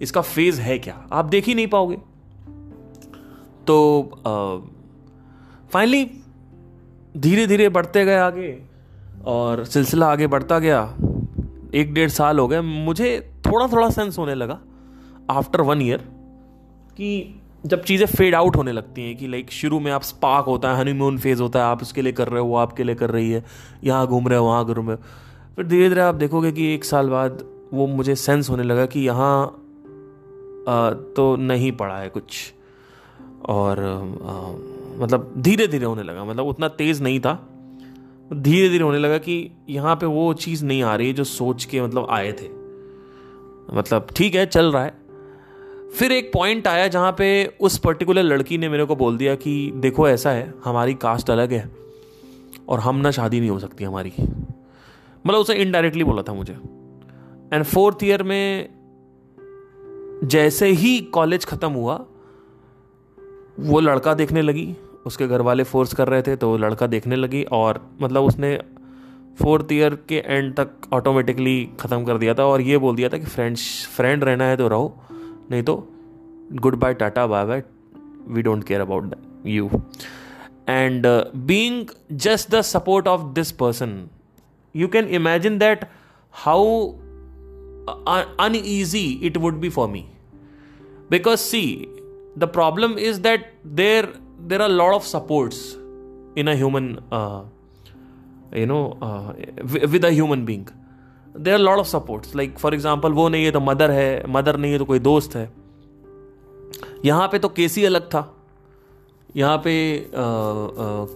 [0.00, 1.96] इसका फ़ेज़ है क्या, आप देख ही नहीं पाओगे।
[3.66, 4.10] तो
[5.72, 6.04] फाइनली
[7.14, 8.56] धीरे धीरे बढ़ते गए आगे
[9.26, 10.82] और सिलसिला आगे बढ़ता गया।
[11.74, 13.08] एक डेढ़ साल हो गए। मुझे
[13.54, 14.58] थोड़ा थोड़ा सेंस होने लगा
[15.30, 15.98] आफ्टर वन ईयर
[16.96, 20.72] कि जब चीज़ें फेड आउट होने लगती हैं कि लाइक शुरू में आप स्पार्क होता
[20.72, 23.10] है हनीमून फ़ेज़ होता है आप उसके लिए कर रहे हो वो आपके लिए कर
[23.10, 23.44] रही है
[23.84, 25.02] यहाँ घूम रहे हो वहाँ घूम रहे हो।
[25.56, 29.00] फिर धीरे धीरे आप देखोगे कि एक साल बाद वो मुझे सेंस होने लगा कि
[29.00, 29.46] यहाँ
[31.16, 32.52] तो नहीं पड़ा है कुछ।
[33.48, 37.34] और आ, मतलब धीरे धीरे होने लगा मतलब उतना तेज़ नहीं था।
[38.32, 41.64] धीरे धीरे होने लगा कि यहाँ पे वो चीज़ नहीं आ रही है जो सोच
[41.64, 42.48] के मतलब आए थे।
[43.72, 44.94] मतलब ठीक है, चल रहा है।
[45.94, 49.72] फिर एक पॉइंट आया जहाँ पे उस पर्टिकुलर लड़की ने मेरे को बोल दिया कि
[49.74, 51.70] देखो, ऐसा है, हमारी कास्ट अलग है
[52.68, 54.12] और हम ना शादी नहीं हो सकती हमारी।
[55.26, 56.52] मतलब उसे इनडायरेक्टली बोला था मुझे।
[57.52, 58.68] एंड फोर्थ ईयर में
[60.24, 62.04] जैसे ही कॉलेज ख़त्म हुआ,
[63.60, 64.74] वो लड़का देखने लगी,
[65.06, 68.58] उसके घर वाले फोर्स कर रहे थे तो लड़का देखने लगी और मतलब उसने
[69.40, 73.18] फोर्थ ईयर के एंड तक ऑटोमेटिकली ख़त्म कर दिया था और ये बोल दिया था
[73.18, 73.64] कि फ्रेंड्स
[73.96, 74.94] फ्रेंड रहना है तो रहो
[75.50, 75.76] नहीं तो
[76.62, 77.62] good bye tata bye bye
[78.28, 79.14] we don't care about
[79.46, 79.70] you
[80.68, 81.06] and
[81.46, 81.86] being
[82.26, 84.02] just the support of this person
[84.74, 85.84] you can imagine that
[86.32, 86.92] how
[87.88, 90.06] it would be for me.
[91.10, 91.88] Because see
[92.36, 94.08] the problem is that there
[94.40, 95.76] there are a lot of supports
[96.34, 97.42] in a human uh,
[98.56, 98.78] you know
[99.64, 100.66] with with a human being.
[101.46, 104.72] There lot of supports like for example वो नहीं है तो mother है mother नहीं
[104.72, 105.48] है तो कोई दोस्त है.
[107.04, 108.30] यहाँ पे तो केस ही अलग था.
[109.36, 110.24] यहाँ पे आ, आ,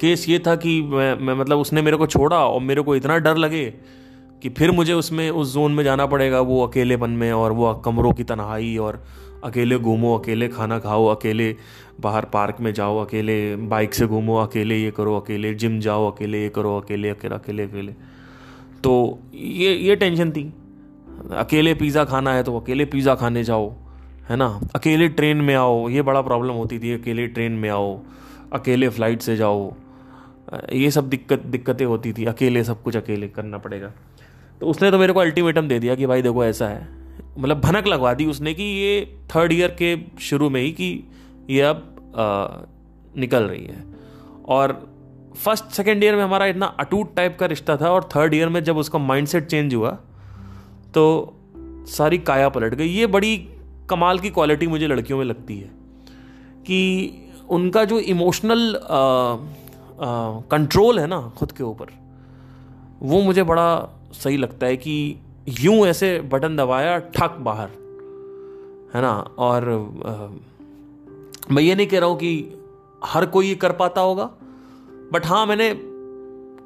[0.00, 3.18] केस ये था कि मैं, मैं मतलब उसने मेरे को छोड़ा और मेरे को इतना
[3.18, 3.64] डर लगे
[4.42, 8.12] कि फिर मुझे उसमें, उस जोन में जाना पड़ेगा, वो अकेलेपन में और वो कमरों
[8.12, 9.02] की तनहाई और
[9.44, 11.54] अकेले घूमो, अकेले खाना खाओ, अकेले
[12.00, 16.42] बाहर पार्क में जाओ, अकेले बाइक से घूमो, अकेले ये करो, अकेले जिम जाओ, अकेले
[16.42, 17.92] ये करो, अकेले अकेले अकेले अकेले।
[18.84, 20.52] तो ये ये टेंशन थी।
[21.32, 23.70] अकेले पिज़्ज़ा खाना है तो अकेले पिज़्ज़ा खाने जाओ,
[24.28, 24.48] है ना?
[24.74, 27.98] अकेले ट्रेन में आओ, ये बड़ा प्रॉब्लम होती थी, अकेले ट्रेन में आओ,
[28.52, 29.72] अकेले फ़्लाइट से जाओ।
[30.72, 33.92] ये सब दिक्कत, दिक्कतें होती थी, अकेले सब कुछ अकेले करना पड़ेगा।
[34.60, 36.88] तो उसने तो मेरे को अल्टीमेटम दे दिया कि भाई देखो ऐसा है।
[37.38, 41.04] मतलब भनक लगवा दी उसने कि ये थर्ड ईयर के शुरू में ही कि
[41.50, 41.76] ये अब
[42.16, 42.46] आ,
[43.20, 43.84] निकल रही है।
[44.48, 44.72] और
[45.36, 48.62] फ़र्स्ट सेकेंड ईयर में हमारा इतना अटूट टाइप का रिश्ता था और थर्ड ईयर में
[48.64, 49.90] जब उसका माइंडसेट चेंज हुआ
[50.94, 51.04] तो
[51.88, 53.36] सारी काया पलट गई। ये बड़ी
[53.90, 55.70] कमाल की क्वालिटी मुझे लड़कियों में लगती है
[56.66, 57.10] कि
[57.50, 58.80] उनका जो इमोशनल
[60.50, 61.86] कंट्रोल है ना खुद के ऊपर
[63.02, 63.68] वो मुझे बड़ा
[64.12, 65.16] सही लगता है कि
[65.60, 67.68] यूँ ऐसे बटन दबाया ठक बाहर।
[68.94, 69.34] है ना?
[69.38, 69.70] और
[70.06, 70.26] आ,
[71.54, 72.52] मैं ये नहीं कह रहा हूँ कि
[73.04, 74.30] हर कोई ये कर पाता होगा
[75.12, 75.74] बट हाँ मैंने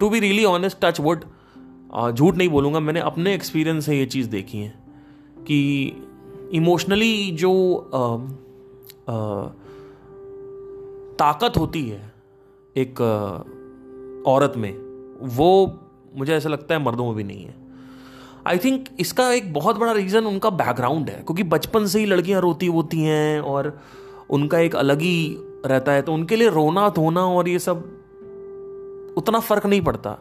[0.01, 1.25] to be really honest touch wood
[2.13, 4.75] झूठ नहीं बोलूँगा मैंने अपने एक्सपीरियंस से ये चीज़ देखी है
[5.39, 5.93] कि
[6.53, 8.15] इमोशनली जो आ,
[9.13, 9.47] आ,
[11.13, 12.13] ताकत होती है
[12.77, 14.73] एक आ, औरत में
[15.23, 15.82] वो
[16.17, 17.55] मुझे ऐसा लगता है मर्दों में भी नहीं है।
[18.47, 22.41] आई थिंक इसका एक बहुत बड़ा रीज़न उनका बैकग्राउंड है, क्योंकि बचपन से ही लड़कियाँ
[22.41, 23.79] रोती होती हैं और
[24.31, 27.85] उनका एक अलग ही रहता है तो उनके लिए रोना, धोना और ये सब
[29.19, 30.19] उतना फ़र्क नहीं पड़ता।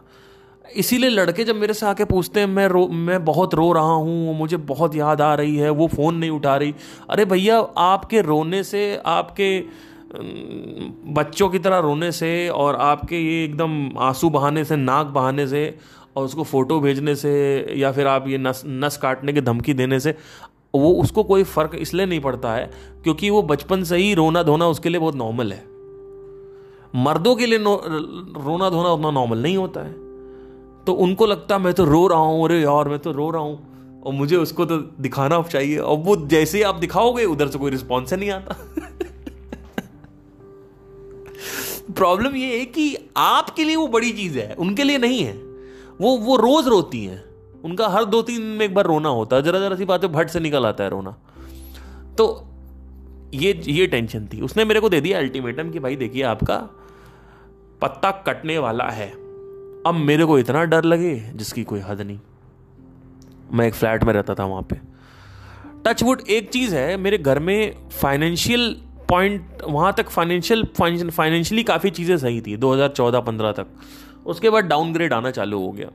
[0.64, 4.36] इसीलिए लड़के जब मेरे से आके पूछते हैं, मैं रो, मैं बहुत रो रहा हूँ,
[4.38, 6.74] मुझे बहुत याद आ रही है, वो फ़ोन नहीं उठा रही।
[7.10, 9.58] अरे भैया, आपके रोने से, आपके
[11.06, 15.78] बच्चों की तरह रोने से और आपके ये एकदम आँसू बहाने से, नाक बहाने से
[16.16, 20.00] और उसको फ़ोटो भेजने से या फिर आप ये नस नस काटने की धमकी देने
[20.00, 20.14] से,
[20.74, 22.70] वो उसको कोई फ़र्क इसलिए नहीं पड़ता है
[23.02, 25.64] क्योंकि वो बचपन से ही रोना धोना उसके लिए बहुत नॉर्मल है।
[26.96, 29.92] मर्दों के लिए रोना धोना उतना नॉर्मल नहीं होता है।
[30.84, 33.72] तो उनको लगता मैं तो रो रहा हूँ, अरे यार, मैं तो रो रहा हूँ।
[34.06, 37.70] और मुझे उसको तो दिखाना चाहिए। और वो जैसे ही आप दिखाओगे, उधर से कोई
[37.70, 38.56] रिस्पॉन्स नहीं आता।
[41.90, 45.32] प्रॉब्लम ये है कि आपके लिए वो बड़ी चीज़ है, उनके लिए नहीं है।
[46.00, 47.24] वो वो रोज रोती हैं।
[47.64, 50.28] उनका हर दो तीन में एक बार रोना होता है जरा जरा सी बात भट्ट
[50.28, 51.10] से निकल आता है रोना।
[52.18, 52.44] तो
[53.34, 56.56] ये ये टेंशन थी। उसने मेरे को दे दिया अल्टीमेटम कि भाई देखिए आपका
[57.82, 59.10] पत्ता कटने वाला है।
[59.86, 62.18] अब मेरे को इतना डर लगे, जिसकी कोई हद नहीं।
[63.52, 64.76] मैं एक फ्लैट में रहता था वहाँ पे।
[65.86, 72.16] टचवुड एक चीज़ है, मेरे घर में फाइनेंशियल पॉइंट वहाँ तक फाइनेंशियल फाइनेंशियली काफ़ी चीज़ें
[72.18, 73.66] सही थी 2014-15 तक।
[74.26, 75.88] उसके बाद डाउनग्रेड आना चालू हो गया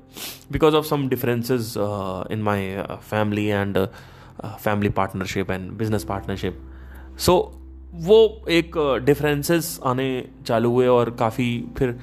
[0.51, 1.73] because of some differences
[2.32, 2.75] in my
[3.10, 3.77] family and
[4.43, 6.60] family partnership and business partnership
[7.17, 7.36] so
[7.93, 10.08] वो एक डिफरेंसेस uh, आने
[10.45, 11.97] चालू हुए और काफ़ी फिर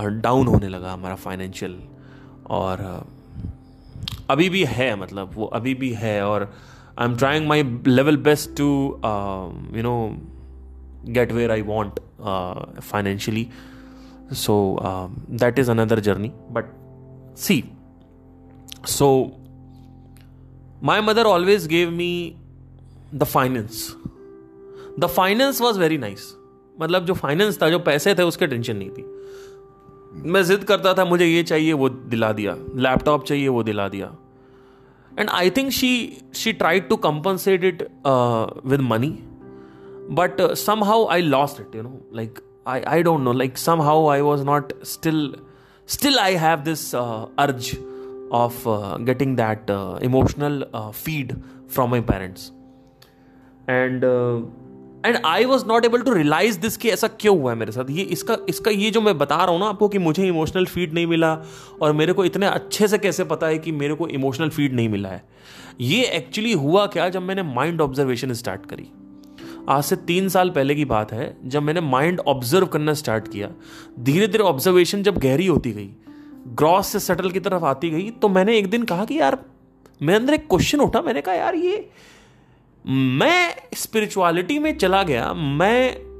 [0.00, 1.78] डाउन uh, होने लगा हमारा फाइनेंशियल
[2.50, 3.06] और uh,
[4.30, 6.52] अभी भी है मतलब वो अभी भी है और
[6.98, 8.66] I am trying my level best to
[9.76, 9.96] you know
[11.08, 12.00] get where I want
[12.80, 13.48] financially
[14.32, 14.54] so
[14.88, 16.28] um, that is another journey.
[16.56, 16.66] But
[17.44, 17.56] see
[18.84, 19.06] so
[20.80, 22.36] my mother always gave me
[23.12, 23.80] the finance.
[24.98, 26.26] The finance was very nice.
[26.80, 29.02] मतलब जो finance था जो पैसे थे उसके tension नहीं थी।
[30.30, 34.12] मैं जिद करता था मुझे ये चाहिए वो दिला दिया। लैपटॉप चाहिए वो दिला दिया।
[35.18, 35.90] And I think she
[36.34, 37.82] she tried to compensate it
[38.66, 39.12] with money
[40.10, 40.40] but
[40.84, 42.38] somehow I lost it you know like
[43.04, 43.32] know.
[43.32, 45.20] Like somehow I was not still
[45.88, 47.70] still I have this uh, urge
[48.40, 51.32] of uh, getting that uh, emotional uh, feed
[51.76, 52.44] from my parents.
[53.76, 54.04] And
[55.06, 57.90] and I was not able to realise this कि ऐसा क्यों हुआ है मेरे साथ।
[57.90, 60.94] ये इसका इसका ये जो मैं बता रहा हूँ ना आपको कि मुझे इमोशनल फ़ीड
[60.94, 61.32] नहीं मिला
[61.82, 64.88] और मेरे को इतने अच्छे से कैसे पता है कि मेरे को इमोशनल फ़ीड नहीं
[64.88, 65.22] मिला है।
[65.80, 68.90] ये एक्चुअली हुआ क्या जब मैंने माइंड ऑब्जर्वेशन स्टार्ट करी?
[69.68, 73.50] आज से तीन साल पहले की बात है, जब मैंने माइंड ऑब्ज़र्व करना स्टार्ट किया।
[74.00, 75.90] धीरे धीरे ऑब्जर्वेशन जब गहरी होती गई
[76.48, 79.38] ग्रॉस से सटल की तरफ़ आती गई तो मैंने एक दिन कहा कि यार
[80.02, 81.88] मेरे अंदर एक क्वेश्चन उठा, मैंने कहा, यार ये,
[82.84, 86.10] मैं स्पिरिचुअलिटी में चला गया, मैं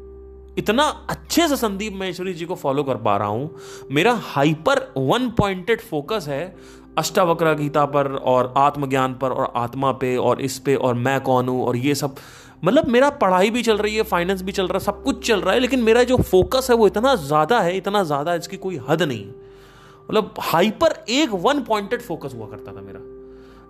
[0.59, 3.51] इतना अच्छे से संदीप महेश्वरी जी को फॉलो कर पा रहा हूँ,
[3.91, 6.55] मेरा हाइपर वन पॉइंटेड फोकस है
[6.99, 11.49] अष्टावक्र गीता पर और आत्मज्ञान पर और आत्मा पे और इस पे और मैं कौन
[11.49, 12.17] हूँ और ये सब
[12.63, 15.41] मतलब मेरा पढ़ाई भी चल रही है फाइनेंस भी चल रहा है, सब कुछ चल
[15.41, 18.81] रहा है, लेकिन मेरा जो फोकस है वो इतना ज़्यादा है, इतना ज़्यादा इसकी कोई
[18.89, 23.01] हद नहीं मतलब हाइपर एक वन पॉइंटेड फोकस हुआ करता था मेरा।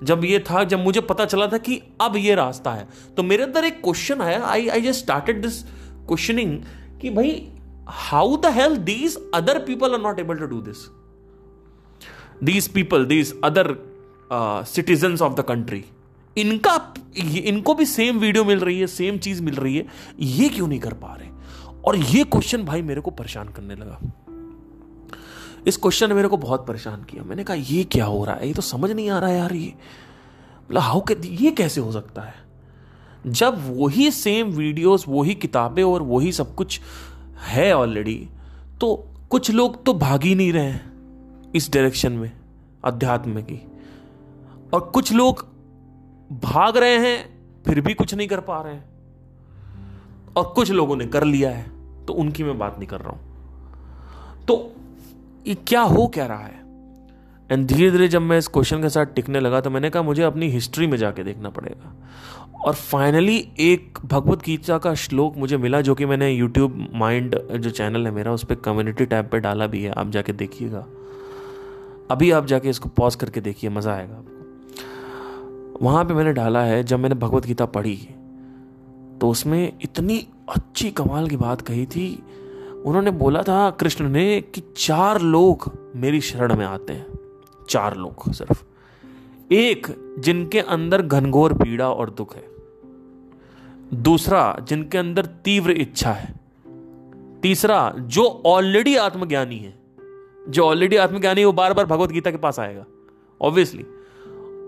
[0.03, 3.42] जब ये था, जब मुझे पता चला था कि अब ये रास्ता है। तो मेरे
[3.42, 5.62] अंदर एक क्वेश्चन आया I I just started this
[6.09, 6.59] questioning
[7.00, 7.31] कि भाई
[7.88, 10.87] how the hell these other people are not able to do this
[12.44, 13.74] these people these other
[14.68, 15.85] citizen of the country
[16.40, 16.94] इनका,
[17.37, 19.87] इनको भी सेम वीडियो मिल रही है सेम चीज़ मिल रही है।
[20.20, 21.29] ये क्यों नहीं कर पा रहे?
[21.85, 24.00] और ये क्वेश्चन भाई मेरे को परेशान करने लगा।
[25.66, 28.48] इस क्वेश्चन ने मेरे को बहुत परेशान किया। मैंने कहा, ये क्या हो रहा है?
[28.48, 29.74] ये तो समझ नहीं आ रहा यार ये।
[30.64, 32.35] मतलब हाउ के ये कैसे हो सकता है?
[33.26, 36.81] जब वही सेम वीडियोस वही किताबें और वही सब कुछ
[37.46, 38.29] है ऑलरेडी
[38.81, 40.90] तो कुछ लोग तो भाग ही नहीं रहे हैं
[41.55, 42.33] इस डायरेक्शन में,
[42.85, 43.66] अध्यात्म की।
[44.72, 45.50] और कुछ लोग
[46.31, 47.19] भाग रहे हैं,
[47.64, 48.88] फिर भी कुछ नहीं कर पा रहे हैं।
[50.37, 51.64] और कुछ लोगों ने कर लिया है
[52.07, 54.73] तो उनकी मैं बात नहीं कर रहा हूँ। तो
[55.47, 56.59] ये क्या हो क्या रहा है?
[57.51, 60.23] एंड धीरे धीरे जब मैं इस क्वेश्चन के साथ टिकने लगा तो मैंने कहा, मुझे
[60.23, 61.95] अपनी हिस्ट्री में जाके देखना पड़ेगा।
[62.61, 67.71] और फाइनली एक भगवत गीता का श्लोक मुझे मिला, जो कि मैंने यूट्यूब माइंड जो
[67.71, 70.87] चैनल है मेरा, उस पर कम्युनिटी टैब पे डाला भी है, आप जाके देखिएगा।
[72.11, 74.39] अभी आप जाके इसको पॉज करके देखिए, मज़ा आएगा आपको।
[75.83, 78.09] वहाँ पे मैंने डाला है, जब मैंने भगवत गीता पढ़ी।
[79.21, 82.23] तो उसमें इतनी अच्छी कमाल की बात कही थी।
[82.85, 87.07] उन्होंने बोला था, कृष्ण ने, कि चार लोग मेरी शरण में आते हैं।
[87.69, 88.64] चार लोग सिर्फ़।
[89.53, 92.49] एक, जिनके अंदर घनघोर पीड़ा और दुख है।
[93.95, 96.35] दूसरा, जिनके अंदर तीव्र इच्छा है।
[97.43, 99.79] तीसरा, जो ऑलरेडी आत्मज्ञानी है।
[100.49, 102.85] जो ऑलरेडी आत्मज्ञानी वो बार बार भगवत गीता के पास आएगा।
[103.43, 103.85] ऑब्वियसली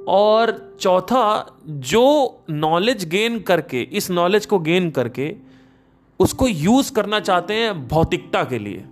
[0.09, 5.35] और चौथा, जो नॉलेज गेन करके, इस नॉलेज को गेन करके,
[6.21, 8.85] उसको यूज़ करना चाहते हैं भौतिकता के लिए।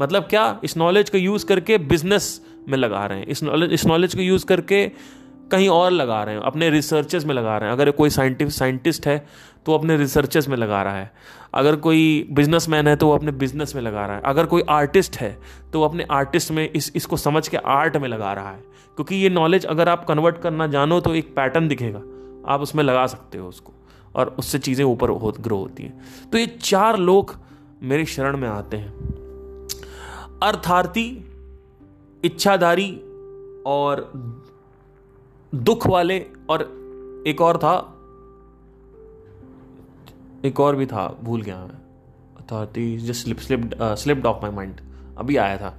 [0.00, 0.60] मतलब क्या?
[0.64, 4.20] इस नॉलेज को यूज़ करके बिज़नेस में लगा रहे हैं। इस नॉलेज इस नॉलेज को
[4.20, 4.86] यूज़ करके
[5.50, 9.06] कहीं और लगा रहे हैं। अपने रिसर्चेस में लगा रहे हैं। अगर कोई साइंटिस्ट साइंटिस्ट
[9.06, 9.26] है
[9.66, 11.12] तो अपने रिसर्चेस में लगा रहा है।
[11.54, 15.16] अगर कोई बिजनेसमैन है तो वो अपने बिज़नेस में लगा रहा है। अगर कोई आर्टिस्ट
[15.16, 15.36] है
[15.72, 19.16] तो वो अपने आर्टिस्ट में इस, इसको समझ के आर्ट में लगा रहा है। क्योंकि
[19.16, 22.02] ये नॉलेज अगर आप कन्वर्ट करना जानो तो एक पैटर्न दिखेगा।
[22.46, 23.72] आप उसमें लगा सकते हो उसको
[24.14, 27.34] और उससे चीज़ें ऊपर हो ग्रो होती हैं। तो ये चार लोग
[27.82, 28.92] मेरे शरण में आते हैं।
[30.42, 31.06] अर्थार्थी,
[32.24, 32.90] इच्छाधारी
[33.66, 34.10] और
[35.52, 36.18] दुख वाले
[36.50, 36.62] और
[37.26, 37.74] एक और था,
[40.44, 41.82] एक और भी था, भूल गया मैं।
[42.36, 44.80] Authority just slip slip slipped of my mind
[45.18, 45.74] अभी आया था।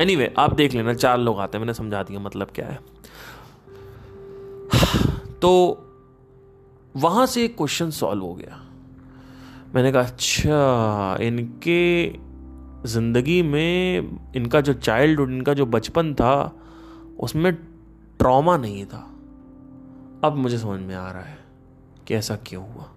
[0.00, 2.78] एनी anyway, आप देख लेना चार लोग आते हैं मैंने समझा दिया मतलब क्या है।
[5.40, 5.80] तो
[6.96, 8.60] वहाँ से एक क्वेश्चन सॉल्व हो गया।
[9.74, 12.08] मैंने कहा अच्छा इनके
[12.88, 13.98] ज़िंदगी में
[14.36, 16.52] इनका जो चाइल्डहुड इनका जो बचपन था
[17.20, 17.54] उसमें
[18.18, 19.10] ट्रॉमा नहीं था।
[20.24, 21.38] अब मुझे समझ में आ रहा है
[22.08, 22.88] कि ऐसा क्यों हुआ?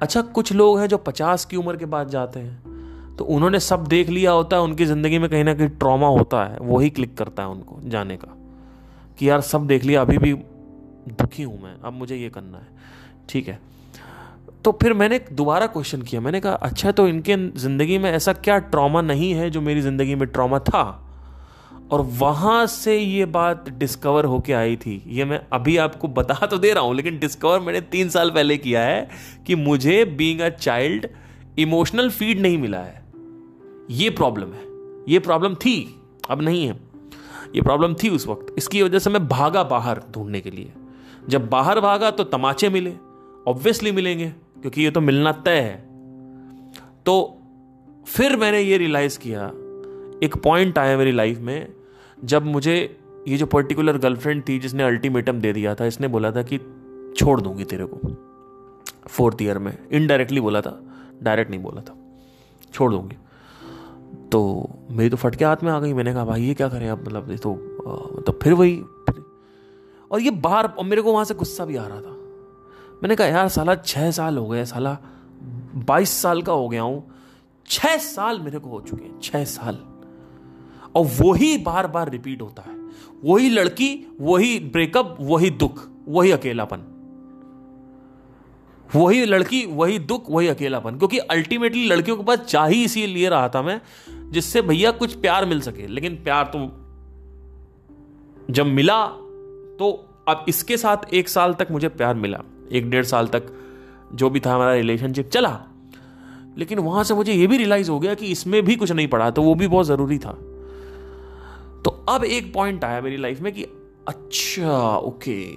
[0.00, 2.77] अच्छा कुछ लोग हैं जो पचास की उम्र के बाद जाते हैं।
[3.18, 6.44] तो उन्होंने सब देख लिया होता है, उनकी ज़िंदगी में कहीं ना कहीं ट्रॉमा होता
[6.44, 8.34] है, वही क्लिक करता है उनको जाने का
[9.18, 10.32] कि यार सब देख लिया, अभी भी
[11.10, 12.66] दुखी हूँ मैं, अब मुझे ये करना है।
[13.28, 13.58] ठीक है।
[14.64, 18.58] तो फिर मैंने दोबारा क्वेश्चन किया, मैंने कहा अच्छा तो इनके ज़िंदगी में ऐसा क्या
[18.70, 21.04] ट्रॉमा नहीं है जो मेरी ज़िंदगी में ट्रॉमा था?
[21.92, 26.58] और वहाँ से ये बात डिस्कवर होके आई थी। ये मैं अभी आपको बता तो
[26.58, 29.08] दे रहा हूँ, लेकिन डिस्कवर मैंने तीन साल पहले किया है
[29.46, 31.06] कि मुझे being a child
[31.58, 33.02] emotional feed नहीं मिला है।
[33.90, 34.66] ये प्रॉब्लम है।
[35.08, 36.78] ये प्रॉब्लम थी, अब नहीं है।
[37.54, 40.72] ये प्रॉब्लम थी उस वक्त। इसकी वजह से मैं भागा बाहर ढूँढने के लिए।
[41.28, 42.92] जब बाहर भागा तो तमाचे मिले
[43.46, 44.28] ऑब्वियसली मिलेंगे,
[44.62, 45.76] क्योंकि ये तो मिलना तय है।
[47.06, 47.34] तो
[48.06, 49.46] फिर मैंने ये रियलाइज़ किया,
[50.22, 51.72] एक पॉइंट आया मेरी लाइफ में,
[52.24, 52.76] जब मुझे
[53.28, 56.58] ये जो पर्टिकुलर गर्लफ्रेंड थी जिसने अल्टीमेटम दे दिया था, इसने बोला था कि
[57.16, 58.14] छोड़ दूँगी तेरे को।
[59.08, 60.78] फोर्थ ईयर में इनडायरेक्टली बोला था
[61.22, 61.96] डायरेक्ट नहीं बोला था,
[62.74, 63.16] छोड़ दूँगी।
[64.32, 67.00] तो मेरी तो फटके हाथ में आ गई। मैंने कहा, भाई, ये क्या करें आप?
[67.00, 67.54] मतलब ये तो
[68.26, 68.82] तो फिर वही
[70.10, 72.16] और ये बाहर और मेरे को वहाँ से गुस्सा भी आ रहा था।
[73.02, 74.96] मैंने कहा, यार, साला छह साल हो गए, साला
[75.86, 77.10] बाईस साल का हो गया हूँ।
[77.68, 79.78] छह साल मेरे को हो चुके हैं, छह साल।
[80.94, 82.76] और वही बार बार रिपीट होता है।
[83.24, 86.97] वही लड़की, वही ब्रेकअप, वही दुख, वही अकेलापन।
[88.96, 93.48] वही लड़की, वही दुख, वही अकेलापन। क्योंकि अल्टीमेटली लड़कियों के पास चाह ही इसीलिए रहा
[93.48, 93.80] था मैं,
[94.30, 96.58] जिससे भैया कुछ प्यार मिल सके। लेकिन प्यार तो
[98.52, 99.06] जब मिला
[99.78, 102.42] तो अब इसके साथ एक साल तक मुझे प्यार मिला।
[102.72, 103.42] एक डेढ़ साल तक
[104.14, 105.60] जो भी था हमारा रिलेशनशिप चला।
[106.58, 109.30] लेकिन वहाँ से मुझे यह भी रियलाइज़ हो गया कि इसमें भी कुछ नहीं पड़ा
[109.30, 110.32] तो वो भी बहुत ज़रूरी था।
[111.84, 113.62] तो अब एक पॉइंट आया मेरी लाइफ में कि
[114.08, 115.54] अच्छा ओके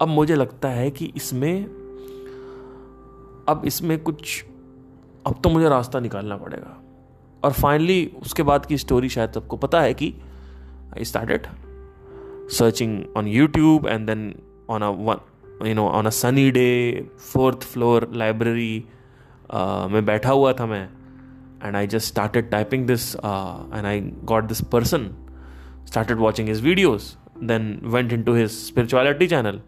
[0.00, 1.81] अब मुझे लगता है कि इसमें
[3.52, 4.44] अब इसमें कुछ,
[5.26, 6.78] अब तो मुझे रास्ता निकालना पड़ेगा।
[7.44, 10.14] और फाइनली उसके बाद की स्टोरी शायद सबको पता है कि
[10.96, 11.46] I started
[12.50, 14.34] searching on YouTube and then
[14.70, 16.68] on a you know on a sunny day
[17.32, 18.84] fourth floor library
[19.90, 20.88] में बैठा हुआ था मैं।
[21.64, 25.10] And I just started typing this and I got this person
[25.88, 27.12] started watching his videos
[27.44, 29.60] then went into his spirituality channel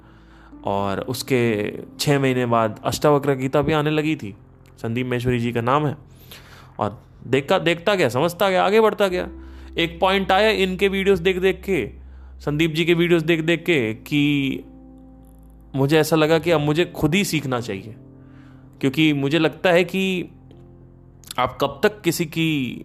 [0.65, 4.37] और उसके छः महीने बाद अष्टावक्र गीता भी आने लगी थी।
[4.83, 5.97] संदीप महेश्वरी जी का नाम है।
[6.79, 9.29] और देखता देखता गया समझता गया आगे बढ़ता गया।
[9.79, 11.91] एक पॉइंट आया इनके वीडियोस देख देख के
[12.41, 14.61] संदीप जी के वीडियोस देख देख के कि
[15.75, 17.95] मुझे ऐसा लगा कि अब मुझे खुद ही सीखना चाहिए।
[18.81, 20.29] क्योंकि मुझे लगता है कि
[21.39, 22.85] आप कब तक किसी की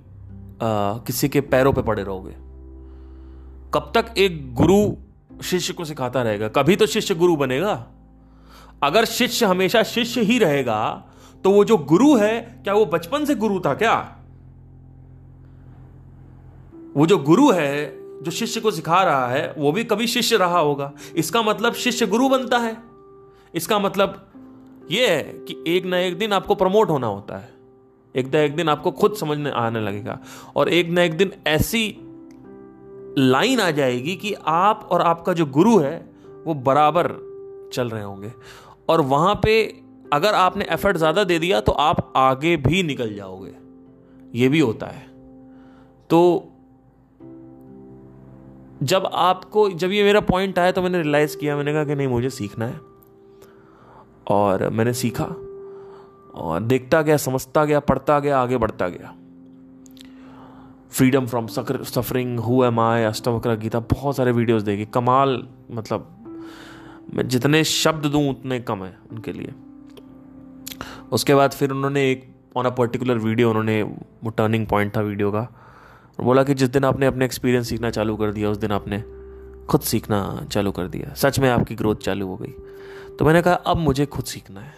[0.61, 2.31] आ, किसी के पैरों पे पड़े रहोगे।
[3.73, 4.95] कब तक एक गुरु
[5.43, 7.85] शिष्य को सिखाता रहेगा। कभी तो शिष्य गुरु बनेगा।
[8.83, 11.05] अगर शिष्य हमेशा शिष्य ही रहेगा
[11.43, 14.15] तो वो जो गुरु है, क्या वो बचपन से गुरु था क्या?
[16.95, 20.59] वो जो गुरु है, जो शिष्य को सिखा रहा है, वो भी कभी शिष्य रहा
[20.59, 22.77] होगा। इसका मतलब शिष्य गुरु बनता है।
[23.55, 24.27] इसका मतलब
[24.91, 27.49] यह है कि एक ना एक दिन आपको प्रमोट होना होता है।
[28.15, 30.19] एक ना एक दिन आपको खुद समझने आने लगेगा।
[30.55, 31.97] और एक ना एक दिन ऐसी
[33.19, 36.09] लाइन आ जाएगी कि आप और आपका जो गुरु है,
[36.45, 37.07] वो बराबर
[37.73, 38.33] चल रहे होंगे।
[38.89, 39.81] और वहाँ पे
[40.13, 43.51] अगर आपने एफर्ट ज़्यादा दे दिया तो आप आगे भी निकल जाओगे।
[44.39, 45.07] ये भी होता है।
[46.09, 46.51] तो
[48.83, 52.07] जब आपको, जब ये मेरा पॉइंट आया तो मैंने रियलाइज़ किया। मैंने कहा कि नहीं,
[52.07, 52.79] मुझे सीखना है।
[54.27, 55.25] और मैंने सीखा।
[56.33, 59.15] और देखता गया, समझता गया, पढ़ता गया, आगे बढ़ता गया।
[60.91, 66.15] Freedom from suffering who am I Ashtavakra Gita बहुत सारे वीडियोस देखे। कमाल मतलब
[67.13, 69.53] मैं जितने शब्द दूँ, उतने कम है उनके लिए।
[71.11, 75.31] उसके बाद फिर उन्होंने एक ऑन अ पर्टिकुलर वीडियो उन्होंने वो टर्निंग पॉइंट था वीडियो
[75.31, 75.39] का।
[76.19, 79.03] और बोला कि जिस दिन आपने अपने एक्सपीरियंस सीखना चालू कर दिया, उस दिन आपने
[79.65, 82.53] खुद सीखना चालू कर दिया। सच में आपकी ग्रोथ चालू हो गई।
[83.19, 84.73] तो मैंने कहा, अब मुझे खुद सीखना है।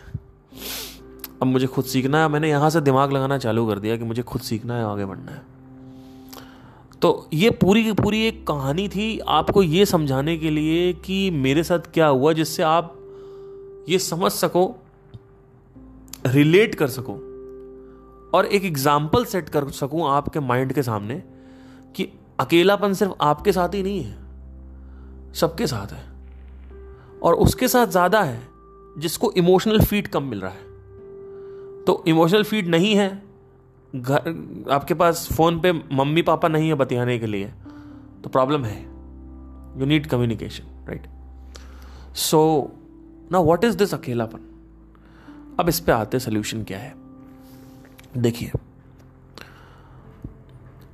[1.42, 4.22] अब मुझे खुद सीखना है। मैंने यहाँ से दिमाग लगाना चालू कर दिया कि मुझे
[4.22, 5.51] खुद सीखना है, आगे बढ़ना है।
[7.02, 11.64] तो ये पूरी की पूरी एक कहानी थी आपको ये समझाने के लिए कि मेरे
[11.64, 12.96] साथ क्या हुआ जिससे आप
[13.90, 14.64] ये समझ सको
[16.28, 17.14] रिलेट कर सको
[18.34, 21.16] और एक एग्ज़ाम्पल सेट कर सकूँ आपके माइंड के सामने
[21.96, 22.08] कि
[22.40, 24.16] अकेलापन सिर्फ़ आपके साथ ही नहीं है,
[25.34, 26.04] सबके साथ है
[27.24, 28.42] और उसके साथ ज़्यादा है
[28.98, 33.31] जिसको इमोशनल फ़ीड कम मिल रहा है। तो इमोशनल फ़ीड नहीं है
[33.96, 37.52] घर, आपके पास फ़ोन पे मम्मी पापा नहीं है बतियाने के लिए
[38.24, 38.82] तो प्रॉब्लम है।
[39.80, 41.08] You need communication right
[42.16, 42.42] so
[43.32, 44.40] ना वॉट इज़ दिस अकेलापन?
[45.60, 46.94] अब इस पे आते सोल्यूशन क्या है?
[48.18, 48.52] देखिए,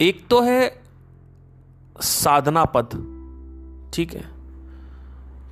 [0.01, 0.81] एक तो है
[2.01, 2.89] साधना पद
[3.93, 4.25] ठीक है?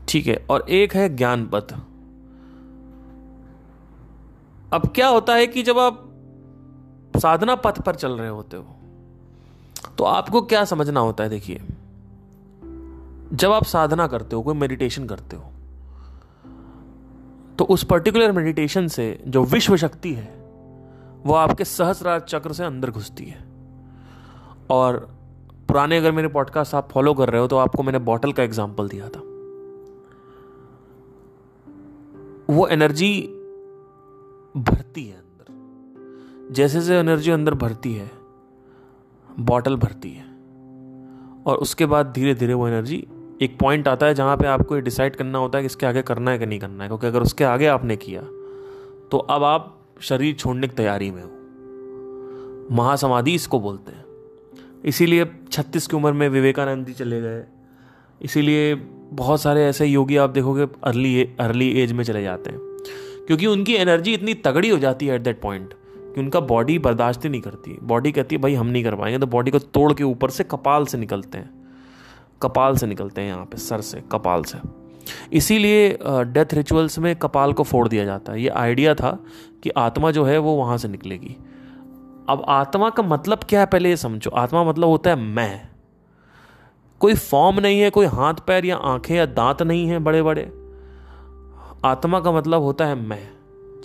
[0.07, 1.71] ठीक है, और एक है ज्ञान पद
[4.73, 6.01] अब क्या होता है कि जब आप
[7.17, 8.75] साधना पथ पर चल रहे होते हो।
[9.97, 11.61] तो आपको क्या समझना होता है, देखिए।
[13.33, 15.51] जब आप साधना करते हो, कोई मेडिटेशन करते हो
[17.59, 20.27] तो उस पर्टिकुलर मेडिटेशन से जो विश्व शक्ति है,
[21.25, 23.43] वो आपके सहस्रार चक्र से अंदर घुसती है।
[24.69, 24.97] और
[25.69, 28.89] पुराने अगर मेरे पॉडकास्ट आप फॉलो कर रहे हो तो आपको मैंने बॉटल का एग्ज़ाम्पल
[28.89, 29.19] दिया था।
[32.49, 33.21] वो एनर्जी
[34.55, 35.23] भरती है
[36.51, 38.09] जैसे जैसे एनर्जी अंदर भरती है
[39.39, 40.23] बॉटल भरती है,
[41.45, 43.05] और उसके बाद धीरे धीरे वो एनर्जी
[43.41, 46.01] एक पॉइंट आता है जहाँ पे आपको ये डिसाइड करना होता है कि इसके आगे
[46.01, 48.21] करना है कि नहीं करना है, क्योंकि अगर उसके आगे आपने किया
[49.11, 54.03] तो अब आप शरीर छोड़ने की तैयारी में हो। महासमाधि इसको बोलते हैं।
[54.85, 57.43] इसीलिए छत्तीस की उम्र में विवेकानंद जी चले गए।
[58.21, 58.75] इसीलिए
[59.13, 62.59] बहुत सारे ऐसे योगी आप देखोगे अर्ली अर्ली एज में चले जाते हैं,
[63.27, 65.73] क्योंकि उनकी एनर्जी इतनी तगड़ी हो जाती है एट दैट पॉइंट
[66.15, 69.19] कि उनका बॉडी बर्दाश्त ही नहीं करती। बॉडी कहती है, भाई, हम नहीं कर पाएँगे
[69.19, 71.49] तो बॉडी को तोड़ के ऊपर से कपाल से निकलते हैं।
[72.41, 74.57] कपाल से निकलते हैं यहाँ पे, सर से, कपाल से।
[75.33, 79.11] इसीलिए डेथ रिचुअल्स में कपाल को फोड़ दिया जाता है। ये आइडिया था
[79.63, 81.35] कि आत्मा जो है वो वहाँ से निकलेगी।
[82.29, 85.69] अब आत्मा का मतलब क्या है पहले ये समझो। आत्मा मतलब होता है मैं।
[86.99, 90.51] कोई फॉर्म नहीं है, कोई हाथ, पैर या आँखें या दांत नहीं है बड़े बड़े
[91.85, 93.34] आत्मा का मतलब होता है मैं।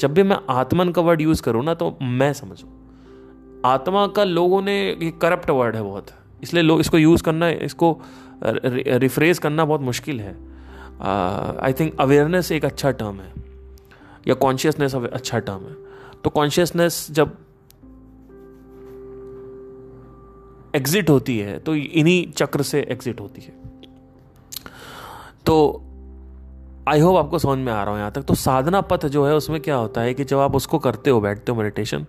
[0.01, 2.67] जब भी मैं आत्मन का वर्ड यूज़ करूँ ना तो मैं समझू।
[3.65, 6.07] आत्मा का लोगों ने, ये करप्ट वर्ड है बहुत।
[6.43, 8.01] इसलिए लोग इसको यूज़ करना, इसको
[8.45, 10.37] रिफ्रेज करना बहुत मुश्किल है।
[11.59, 13.33] आई थिंक अवेयरनेस एक अच्छा टर्म है,
[14.29, 15.77] या कॉन्शियसनेस अच्छा टर्म है।
[16.25, 17.37] तो कॉन्शियसनेस जब
[20.75, 23.53] एग्जिट होती है तो इन्हीं चक्र से एग्जिट होती है।
[25.47, 25.57] तो
[26.91, 29.35] आई होप आपको समझ में आ रहा हूँ यहाँ तक। तो साधना पथ जो है,
[29.35, 32.07] उसमें क्या होता है कि जब आप उसको करते हो, बैठते हो मेडिटेशन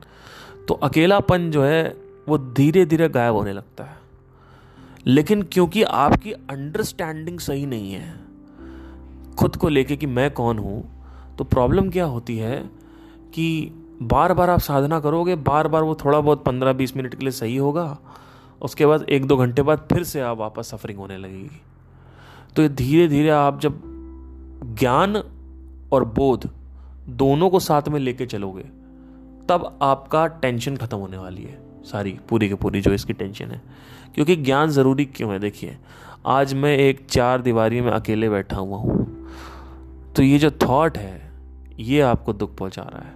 [0.68, 1.96] तो अकेलापन जो है,
[2.28, 4.00] वो धीरे धीरे गायब होने लगता है।
[5.08, 8.14] लेकिन क्योंकि आपकी अंडरस्टैंडिंग सही नहीं है,
[9.40, 10.84] खुद को लेके कि मैं कौन हूँ
[11.38, 12.58] तो प्रॉब्लम क्या होती है
[13.34, 13.72] कि
[14.04, 17.32] बार बार आप साधना करोगे बार बार वो थोड़ा बहुत पंद्रह बीस मिनट के लिए
[17.34, 17.98] सही होगा,
[18.62, 21.62] उसके बाद एक दो घंटे बाद फिर से आप वापस सफरिंग होने लगेगी।
[22.56, 23.82] तो ये धीरे धीरे आप जब
[24.64, 25.16] ज्ञान
[25.94, 26.50] और बोध
[27.10, 28.64] दोनों को साथ में लेके चलोगे,
[29.50, 33.62] तब आपका टेंशन खत्म होने वाली है, सारी, पूरी की पूरी, जो इसकी टेंशन है।
[34.16, 35.40] क्योंकि ज्ञान ज़रूरी क्यों है?
[35.40, 35.78] देखिए,
[36.26, 39.08] आज मैं एक चार दीवारी में अकेले बैठा हुआ हूँ
[40.16, 41.32] तो ये जो थॉट है,
[41.80, 43.14] ये आपको दुख पहुँचा रहा है।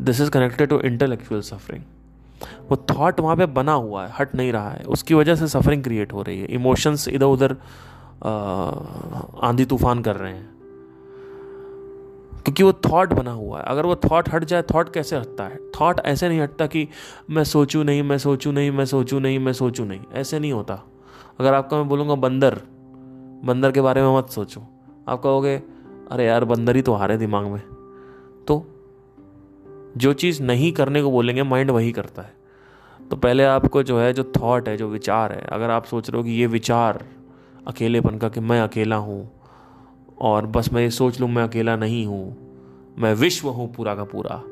[0.00, 1.82] This is connected to intellectual suffering
[2.70, 5.82] वो थॉट वहाँ पे बना हुआ है, हट नहीं रहा है। उसकी वजह से सफरिंग
[5.84, 7.56] क्रिएट हो रही है। इमोशंस इधर उधर
[9.42, 10.54] आंधी तूफ़ान कर रहे हैं।
[12.44, 15.58] क्योंकि वो थॉट बना हुआ है। अगर वो थॉट हट जाए थॉट कैसे हटता है?
[15.80, 16.88] थॉट ऐसे नहीं हटता कि
[17.30, 20.82] मैं सोचूं नहीं, मैं सोचूं नहीं, मैं सोचूं नहीं, मैं सोचूं नहीं। ऐसे नहीं होता।
[21.40, 22.62] अगर आपका मैं बोलूँगा बंदर
[23.44, 24.62] बंदर के बारे में मत सोचो।
[25.08, 25.62] आप कहोगे,
[26.10, 27.62] अरे यार, बंदर ही तो आ रहे दिमाग में।
[28.48, 28.66] तो
[29.96, 32.34] जो चीज़ नहीं करने को बोलेंगे माइंड वही करता है।
[33.10, 36.18] तो पहले आपको जो है, जो थॉट है, जो विचार है, अगर आप सोच रहे
[36.18, 37.04] हो कि ये विचार
[37.66, 39.30] अकेलेपन का कि मैं अकेला हूँ
[40.20, 42.36] और बस मैं ये सोच लूँ, मैं अकेला नहीं हूँ,
[42.98, 44.42] मैं विश्व हूँ पूरा का पूरा।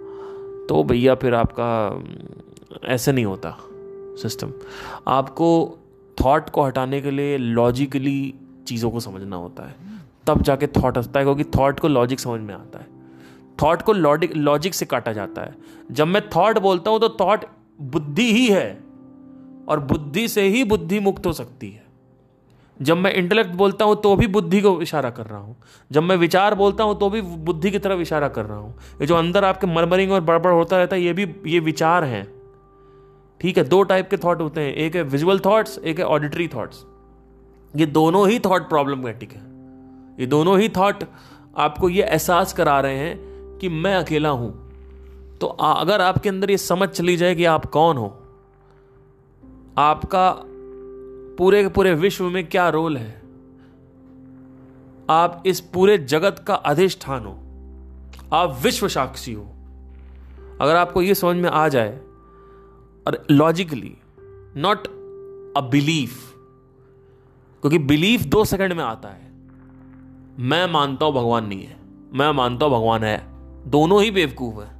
[0.68, 3.56] तो भैया, फिर आपका ऐसे नहीं होता
[4.22, 4.52] सिस्टम
[5.08, 5.78] आपको
[6.16, 8.34] थॉट को हटाने के लिए लॉजिकली
[8.66, 9.74] चीज़ों को समझना होता है।
[10.26, 12.86] तब जाके थॉट हंसता है, क्योंकि थॉट को लॉजिक समझ में आता है।
[13.58, 15.54] थॉट को लॉजिक लॉजिक से काटा जाता है।
[15.90, 17.44] जब मैं थॉट बोलता हूँ तो थॉट
[17.80, 18.72] बुद्धि ही है
[19.68, 21.81] और बुद्धि से ही बुद्धि मुक्त हो सकती है।
[22.82, 25.56] जब मैं इंटेलेक्ट बोलता हूँ तो भी बुद्धि को इशारा कर रहा हूँ।
[25.90, 29.06] जब मैं विचार बोलता हूँ तो भी बुद्धि की तरफ़ इशारा कर रहा हूँ। ये
[29.06, 32.24] जो अंदर आपके मरमरिंग और बड़बड़ होता रहता है, ये भी, ये विचार हैं।
[33.40, 36.48] ठीक है, दो टाइप के थॉट होते हैं। एक है विजुअल थॉट्स एक है ऑडिटरी
[36.48, 36.84] थॉट्स
[37.74, 39.40] ये दोनों ही थॉट प्रॉब्लमेटिक है।
[40.20, 41.04] ये दोनों ही थॉट
[41.56, 44.50] आपको ये एहसास करा रहे हैं कि मैं अकेला हूँ।
[45.40, 48.06] तो अगर आपके अंदर ये समझ चली जाए कि आप कौन हो,
[49.78, 50.24] आपका
[51.38, 53.22] पूरे के पूरे विश्व में क्या रोल है?
[55.10, 57.32] आप इस पूरे जगत का अधिष्ठान हो।
[58.36, 59.44] आप विश्व साक्षी हो।
[60.60, 61.96] अगर आपको यह समझ में आ जाए,
[63.06, 63.96] और लॉजिकली
[64.56, 64.86] नॉट
[65.56, 66.32] अ बिलीफ
[67.60, 69.32] क्योंकि बिलीफ दो सेकंड में आता है।
[70.38, 71.76] मैं मानता हूँ भगवान नहीं है।
[72.12, 73.24] मैं मानता हूँ भगवान है।
[73.70, 74.70] दोनों ही बेवकूफ़ है।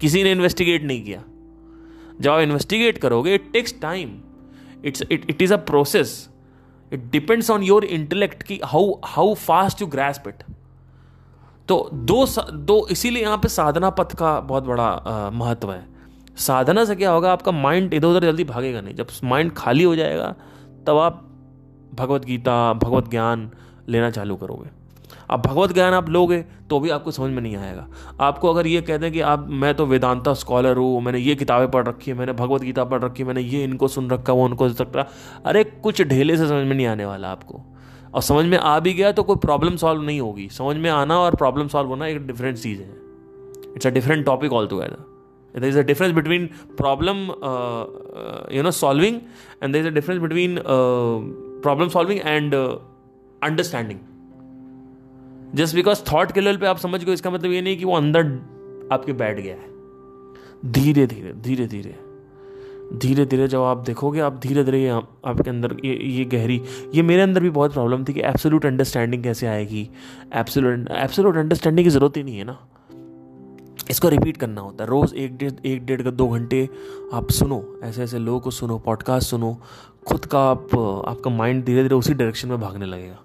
[0.00, 1.22] किसी ने इन्वेस्टिगेट नहीं किया।
[2.20, 4.08] जब आप इन्वेस्टिगेट करोगे it takes time
[4.84, 6.28] it's it it is a process
[6.92, 10.42] it depends on your intellect की how how fast you grasp it
[11.68, 15.86] तो दो दो, इसीलिए यहाँ पे साधना पथ का बहुत बड़ा महत्व है।
[16.36, 19.94] साधना से क्या होगा, आपका माइंड इधर उधर जल्दी भागेगा नहीं। जब माइंड खाली हो
[19.96, 20.34] जाएगा,
[20.86, 21.22] तब आप
[21.94, 23.50] भगवत गीता, भगवत ज्ञान
[23.88, 24.68] लेना चालू करोगे।
[25.30, 27.88] अब भगवत ज्ञान आप लोगे तो भी आपको समझ में नहीं आएगा।
[28.20, 31.70] आपको अगर ये कहते हैं कि आप मैं तो वेदांता स्कॉलर हूँ मैंने ये किताबें
[31.70, 34.44] पढ़ रखी है मैंने भगवत गीता पढ़ रखी है मैंने ये इनको सुन रखा वो
[34.44, 35.08] उनको सुन रखा
[35.46, 37.62] अरे कुछ ढेले से समझ में नहीं आने वाला आपको।
[38.14, 41.18] और समझ में आ भी गया तो कोई प्रॉब्लम सॉल्व नहीं होगी। समझ में आना
[41.18, 42.90] और प्रॉब्लम सॉल्व होना एक डिफरेंट चीज़ है।
[43.76, 45.12] It's a different topic all together
[46.14, 46.48] between
[46.78, 47.84] problem uh,
[48.20, 49.20] uh, you know solving
[49.62, 51.20] and there is a difference between uh,
[51.62, 52.78] problem solving and uh,
[53.42, 54.00] understanding.
[55.54, 57.96] Just because thought के level पे आप समझ गए इसका मतलब ये नहीं कि वो
[57.96, 58.24] अंदर
[58.92, 59.74] आपके बैठ गया है।
[60.72, 61.98] धीरे धीरे धीरे धीरे।
[62.98, 66.62] धीरे धीरे जब आप देखोगे, आप धीरे धीरे ये आपके अंदर ये ये गहरी,
[66.94, 69.90] ये मेरे अंदर भी बहुत प्रॉब्लम थी कि एब्सोल्यूट अंडरस्टैंडिंग कैसे आएगी।
[70.34, 72.58] एब्सोल्यूट एब्सोल्यूट अंडरस्टैंडिंग की ज़रूरत ही नहीं है ना।
[73.90, 76.68] इसको रिपीट करना होता है। रोज़ एक डेढ़ एक डेढ़ का दो घंटे
[77.14, 79.60] आप सुनो, ऐसे ऐसे लोगों को सुनो पॉडकास्ट सुनो,
[80.06, 80.76] खुद का आप,
[81.08, 83.18] आपका माइंड धीरे धीरे उसी डायरेक्शन में भागने लगेगा।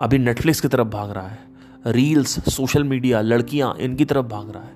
[0.00, 1.51] अभी नेटफ्लिक्स की तरफ़ भाग रहा है।
[1.86, 4.74] रील्स, सोशल मीडिया, लड़कियाँ, इनकी तरफ़ भाग रहा है।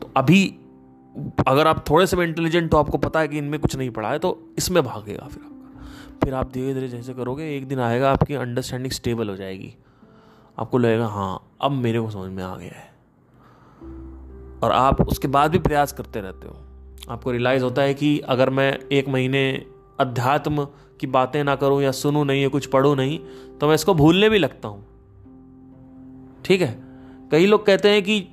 [0.00, 0.54] तो अभी,
[1.46, 4.10] अगर आप थोड़े से भी इंटेलिजेंट तो आपको पता है कि इनमें कुछ नहीं पड़ा
[4.10, 8.12] है तो इसमें भागेगा फिर आपका फिर आप धीरे धीरे जैसे करोगे, एक दिन आएगा,
[8.12, 9.74] आपकी अंडरस्टैंडिंग स्टेबल हो जाएगी।
[10.58, 12.90] आपको लगेगा हाँ अब मेरे को समझ में आ गया है।
[14.62, 16.56] और आप उसके बाद भी प्रयास करते रहते हो।
[17.10, 19.66] आपको रियलाइज़ होता है कि अगर मैं एक महीने
[20.00, 20.66] अध्यात्म
[21.00, 23.18] की बातें ना करूँ या सुनूं नहीं या कुछ पढ़ूं नहीं
[23.58, 24.84] तो मैं इसको भूलने भी लगता हूँ।
[26.44, 26.78] ठीक है?
[27.30, 28.26] कई लोग कहते हैं कि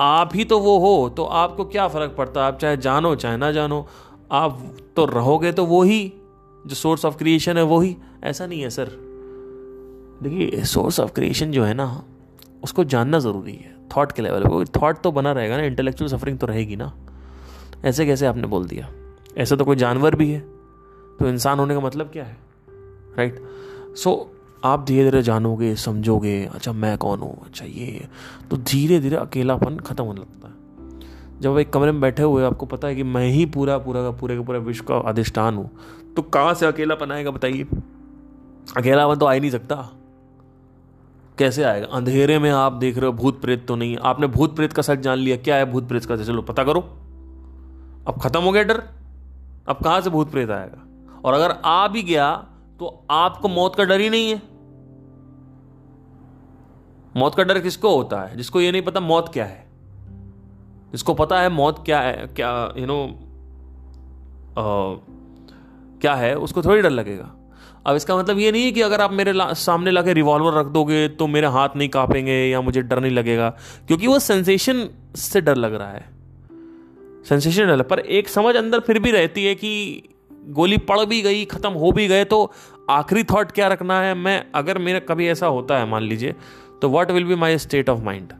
[0.00, 2.40] आप ही तो वो हो तो आपको क्या फ़र्क पड़ता?
[2.40, 3.86] है आप चाहे जानो, चाहे ना जानो,
[4.32, 6.12] आप तो रहोगे तो वो ही,
[6.66, 8.90] जो सोर्स ऑफ़ क्रिएशन है वो ही। ऐसा नहीं है सर
[10.22, 12.02] देखिए सोर्स ऑफ़ क्रिएशन जो है ना,
[12.62, 16.38] उसको जानना ज़रूरी है थॉट के लेवल पर थॉट तो बना रहेगा ना इंटेलेक्चुअल सफरिंग
[16.38, 16.92] तो रहेगी ना।
[17.84, 18.88] ऐसे कैसे आपने बोल दिया?
[19.38, 20.40] ऐसा तो कोई जानवर भी है
[21.20, 22.36] तो इंसान होने का मतलब क्या है?
[23.18, 23.42] राइट
[23.96, 24.30] सो
[24.64, 27.36] आप धीरे धीरे जानोगे, समझोगे अच्छा मैं कौन हूँ?
[27.46, 28.08] अच्छा ये
[28.50, 32.66] तो धीरे धीरे अकेलापन ख़त्म होने लगता है। जब एक कमरे में बैठे हुए आपको
[32.66, 35.70] पता है कि मैं ही पूरा पूरा का पूरे का पूरा विश्व का अधिष्ठान हूँ
[36.16, 37.66] तो कहाँ से अकेलापन आएगा बताइए?
[38.76, 39.76] अकेलापन तो आ ही नहीं सकता।
[41.38, 41.86] कैसे आएगा?
[41.86, 44.98] अंधेरे में आप देख रहे हो, भूत प्रेत तो नहीं आपने भूत प्रेत का सच
[44.98, 46.80] जान लिया, क्या है भूत प्रेत का चलो, पता करो।
[48.08, 48.82] अब खत्म हो गया डर।
[49.68, 50.82] अब कहाँ से भूत प्रेत आएगा?
[51.24, 52.32] और अगर आ भी गया
[52.80, 54.53] तो आपको मौत का डर ही नहीं है।
[57.16, 58.36] मौत का डर किसको होता है?
[58.36, 59.62] जिसको ये नहीं पता मौत क्या है।
[60.92, 63.06] जिसको पता है मौत क्या है क्या यू नो
[66.00, 67.30] क्या है उसको थोड़ी डर लगेगा।
[67.86, 70.52] अब इसका मतलब ये नहीं है कि अगर आप मेरे ला, सामने ला के रिवॉल्वर
[70.52, 73.48] रख दोगे तो मेरे हाथ नहीं कांपेंगे या मुझे डर नहीं लगेगा
[73.88, 76.04] क्योंकि वो सेंसेशन से डर लग रहा है।
[77.28, 80.02] सेंसेशन डर पर एक समझ अंदर फिर भी रहती है कि
[80.48, 82.50] गोली पड़ भी गई खत्म हो भी गए तो
[82.90, 84.14] आखिरी थॉट क्या रखना है?
[84.14, 86.34] मैं अगर मेरा कभी ऐसा होता है मान लीजिए
[86.84, 88.32] तो what will be my state of mind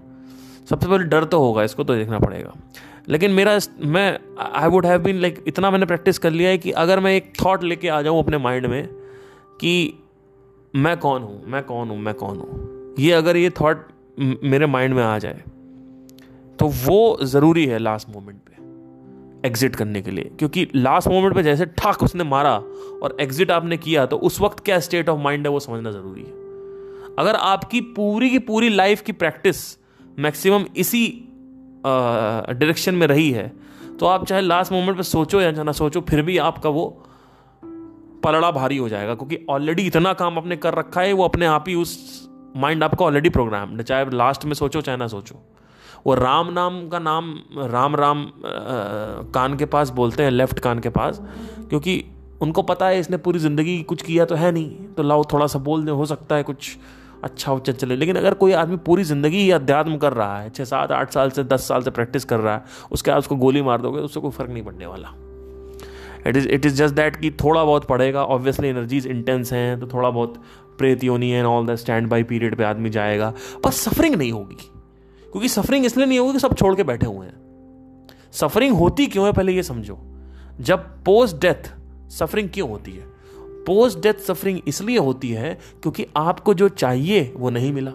[0.70, 2.53] सबसे पहले डर तो होगा, इसको तो देखना पड़ेगा।
[3.09, 4.18] लेकिन मेरा मैं
[4.55, 7.32] I would have been like इतना मैंने प्रैक्टिस कर लिया है कि अगर मैं एक
[7.45, 8.86] थॉट लेके आ जाऊँ अपने माइंड में
[9.61, 9.72] कि
[10.74, 13.86] मैं कौन हूँ, मैं कौन हूँ, मैं कौन हूँ, ये अगर ये थॉट
[14.45, 15.42] मेरे माइंड में आ जाए
[16.59, 21.42] तो वो ज़रूरी है लास्ट मोमेंट पे एग्जिट करने के लिए। क्योंकि लास्ट मोमेंट पे
[21.42, 22.57] जैसे ठाक उसने मारा
[23.03, 26.22] और एग्जिट आपने किया तो उस वक्त क्या स्टेट ऑफ़ माइंड है वो समझना ज़रूरी
[26.22, 26.43] है।
[27.19, 29.79] अगर आपकी पूरी की पूरी लाइफ की प्रैक्टिस
[30.19, 31.29] मैक्सिमम इसी
[31.87, 33.53] डायरेक्शन में रही है
[34.01, 37.03] तो आप चाहे लास्ट मोमेंट पे सोचो या ना सोचो फिर भी आपका वो
[38.25, 41.65] पलड़ा भारी हो जाएगा क्योंकि ऑलरेडी इतना काम आपने कर रखा है वो अपने आप
[41.69, 42.25] ही उस
[42.57, 45.43] माइंड आपका ऑलरेडी प्रोग्राम चाहे लास्ट में सोचो चाहे ना सोचो।
[46.07, 48.31] वो राम नाम का नाम राम राम आ,
[49.33, 51.23] कान के पास बोलते हैं लेफ़्ट कान के पास
[51.69, 52.05] क्योंकि
[52.41, 55.59] उनको पता है इसने पूरी ज़िंदगी कुछ किया तो है नहीं तो लाओ थोड़ा सा
[55.59, 56.77] बोल दे हो सकता है कुछ
[57.25, 60.93] अच्छा उच्च चले लेकिन अगर कोई आदमी पूरी ज़िंदगी अध्यात्म कर रहा है छः सात,
[60.93, 63.81] आठ साल से, दस साल से प्रैक्टिस कर रहा है, उसके बाद उसको गोली मार
[63.83, 65.14] दोगे तो उससे कोई फ़र्क नहीं पड़ने वाला।
[66.27, 69.87] It is it is just that कि थोड़ा बहुत पड़ेगा ऑब्वियसली एनर्जीज इंटेंस हैं तो
[69.87, 70.43] थोड़ा बहुत
[70.79, 73.33] प्रेत योनी है all the standby period पे आदमी जाएगा।
[73.64, 74.57] पर सफरिंग नहीं होगी,
[75.22, 79.27] क्योंकि सफरिंग इसलिए नहीं होगी कि सब छोड़ के बैठे हुए हैं। सफरिंग होती क्यों
[79.27, 79.99] है, पहले ये समझो।
[80.61, 81.72] जब पोस्ट डेथ
[82.12, 83.12] सफरिंग क्यों होती है?
[83.67, 87.93] पोस्ट डेथ सफरिंग इसलिए होती है क्योंकि आपको जो चाहिए, वो नहीं मिला।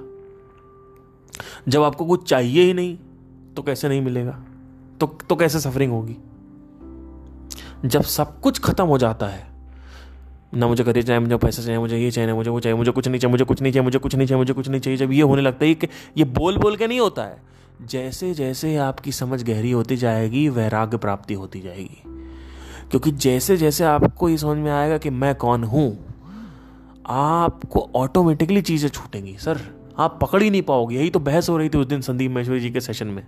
[1.67, 2.97] जब आपको कुछ चाहिए ही नहीं
[3.55, 4.43] तो कैसे नहीं मिलेगा?
[4.99, 6.17] तो तो कैसे सफरिंग होगी?
[7.85, 9.49] जब सब कुछ खत्म हो जाता है,
[10.53, 13.07] ना मुझे करियर चाहिए, मुझे पैसा चाहिए, मुझे ये चाहिए, मुझे वो चाहिए, मुझे कुछ
[13.07, 15.11] नहीं चाहिए, मुझे कुछ नहीं चाहिए, मुझे कुछ नहीं चाहिए, मुझे कुछ नहीं चाहिए, जब
[15.11, 15.71] ये होने लगता है,
[16.17, 17.41] ये बोल बोल के नहीं होता है।
[17.81, 22.18] जैसे जैसे आपकी समझ गहरी होती जाएगी, वैराग्य प्राप्ति होती जाएगी।
[22.89, 25.97] क्योंकि जैसे जैसे आपको ये समझ में आएगा कि मैं कौन हूँ,
[27.05, 29.59] आपको ऑटोमेटिकली चीज़ें छूटेंगी। सर,
[29.97, 32.59] आप पकड़ ही नहीं पाओगे। यही तो बहस हो रही थी उस दिन संदीप महेश्वरी
[32.59, 33.25] जी के सेशन में।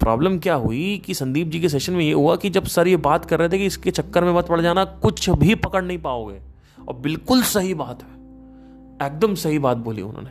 [0.00, 2.96] प्रॉब्लम क्या हुई कि संदीप जी के सेशन में ये हुआ कि जब सर ये
[2.96, 5.98] बात कर रहे थे कि इसके चक्कर में मत पड़ जाना, कुछ भी पकड़ नहीं
[5.98, 6.40] पाओगे।
[6.88, 10.30] और बिल्कुल सही बात है। एकदम सही बात बोली उन्होंने।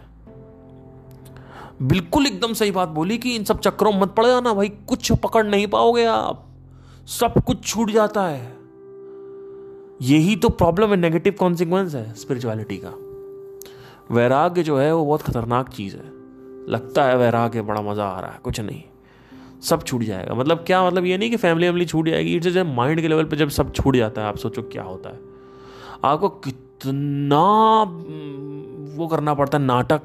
[1.81, 5.11] बिल्कुल एकदम सही बात बोली कि इन सब चक्करों में मत पड़ जाना भाई, कुछ
[5.11, 6.47] पकड़ नहीं पाओगे आप।
[7.07, 8.57] सब कुछ छूट जाता है।
[10.01, 12.93] यही तो प्रॉब्लम है नेगेटिव कॉन्सिक्वेंस है स्पिरिचुअलिटी का।
[14.15, 16.11] वैराग्य जो है, वो बहुत खतरनाक चीज़ है।
[16.69, 18.83] लगता है वैराग्य, बड़ा मज़ा आ रहा है, कुछ नहीं।
[19.61, 22.75] सब छूट जाएगा। मतलब क्या मतलब ये नहीं कि फैमिली वैमिली छूट जाएगी इट्स जब
[22.75, 25.19] माइंड के लेवल पे जब सब छूट जाता है, आप सोचो क्या होता है।
[26.03, 27.83] आपको कितना,
[28.97, 30.01] वो करना पड़ता है, नाटक।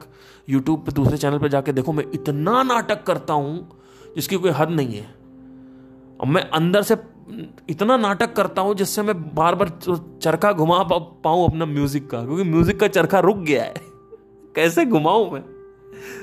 [0.50, 3.68] यूट्यूब पे दूसरे चैनल पे जाके देखो, मैं इतना नाटक करता हूँ,
[4.14, 5.19] जिसकी कोई हद नहीं है।
[6.20, 6.96] और मैं अंदर से
[7.70, 9.68] इतना नाटक करता हूँ जिससे मैं बार बार
[10.22, 13.74] चरखा घुमा पाऊँ अपना म्यूज़िक का, क्योंकि म्यूज़िक का चरखा रुक गया है।
[14.54, 15.42] कैसे घुमाऊँ मैं?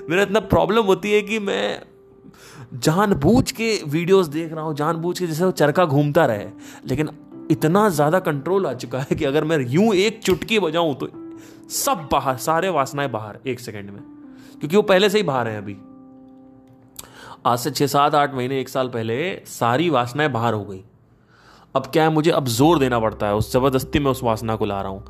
[0.09, 1.81] मेरा इतना प्रॉब्लम होती है कि मैं
[2.73, 6.47] जानबूझ के वीडियोस देख रहा हूँ, जानबूझ के जैसे वो चरखा घूमता रहे।
[6.87, 7.09] लेकिन
[7.51, 11.09] इतना ज़्यादा कंट्रोल आ चुका है कि अगर मैं यूँ एक चुटकी बजाऊं तो
[11.69, 14.01] सब बाहर, सारे वासनाएँ बाहर एक सेकंड में।
[14.59, 15.77] क्योंकि वो पहले से ही बाहर हैं अभी।
[17.47, 20.83] आज से छः सात आठ महीने एक साल पहले सारी वासनाएँ बाहर हो गई।
[21.75, 23.35] अब क्या है मुझे अब ज़ोर देना पड़ता है?
[23.35, 25.03] उस ज़बरदस्ती में उस वासना को ला रहा हूँ।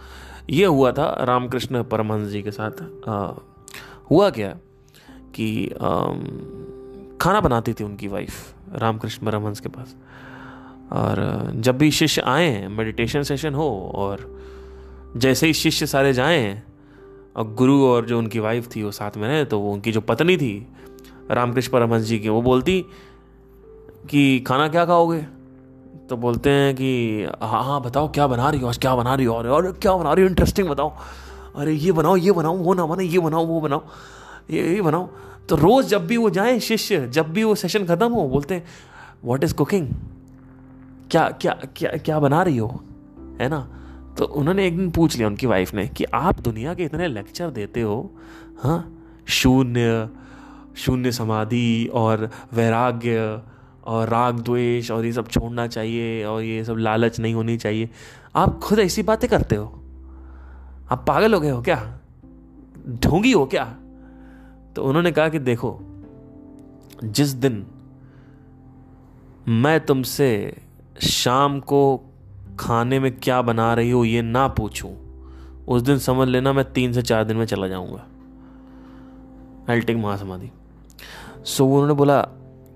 [0.49, 3.31] ये हुआ था रामकृष्ण परमहंस जी के साथ। आ,
[4.11, 4.49] हुआ क्या
[5.35, 6.05] कि आ,
[7.21, 9.95] खाना बनाती थी उनकी वाइफ रामकृष्ण परमहंस के पास।
[10.91, 14.41] और जब भी शिष्य आए मेडिटेशन सेशन हो और
[15.17, 16.63] जैसे ही शिष्य सारे जाएँ
[17.35, 20.01] और गुरु और जो उनकी वाइफ थी वो साथ में रहे तो वो उनकी जो
[20.01, 20.67] पत्नी थी
[21.31, 22.85] रामकृष्ण परमहंस जी की। वो बोलती
[24.09, 25.25] कि खाना क्या खाओगे?
[26.09, 28.77] तो बोलते हैं कि हाँ हाँ बताओ क्या बना रही हो आज?
[28.77, 29.35] क्या बना रही हो?
[29.35, 30.29] और, क्या बना रही हो?
[30.29, 30.93] इंटरेस्टिंग बताओ।
[31.55, 33.83] अरे ये बनाओ ये बनाओ वो ना बने ये बनाओ वो बनाओ
[34.49, 35.09] ये ये बनाओ।
[35.49, 38.65] तो रोज जब भी वो जाए शिष्य जब भी वो सेशन खत्म हो बोलते हैं
[39.25, 39.87] वॉट इज़ कुकिंग
[41.11, 42.83] क्या क्या क्या क्या बना रही हो?
[43.41, 43.67] है ना?
[44.17, 47.49] तो उन्होंने एक दिन पूछ लिया उनकी वाइफ ने कि आप दुनिया के इतने लेक्चर
[47.49, 48.11] देते हो
[48.63, 48.97] हाँ?
[49.27, 50.09] शून्य
[50.77, 53.41] शून्य समाधि और वैराग्य
[53.85, 57.89] और राग, द्वेष और ये सब छोड़ना चाहिए और ये सब लालच नहीं होनी चाहिए।
[58.35, 59.65] आप खुद ऐसी बातें करते हो?
[60.91, 61.99] आप पागल हो गए हो क्या?
[62.89, 63.65] ढोंगी हो क्या?
[64.75, 65.79] तो उन्होंने कहा कि देखो,
[67.03, 67.67] जिस दिन
[69.47, 70.57] मैं तुमसे
[71.01, 72.05] शाम को
[72.59, 74.95] खाने में क्या बना रही हो ये ना पूछूँ,
[75.65, 78.05] उस दिन समझ लेना मैं तीन से चार दिन में चला जाऊँगा।
[79.73, 80.51] एल्टिक महासमाधि।
[81.47, 82.21] सो उन्होंने बोला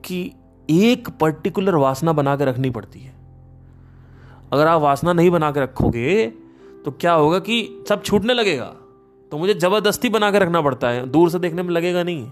[0.06, 0.32] कि
[0.70, 3.14] एक पर्टिकुलर वासना बना के रखनी पड़ती है।
[4.54, 6.26] अगर आप वासना नहीं बना के रखोगे
[6.86, 8.66] तो क्या होगा कि सब छूटने लगेगा।
[9.32, 12.32] तो मुझे ज़बरदस्ती बना के रखना पड़ता है। दूर से देखने में लगेगा नहीं।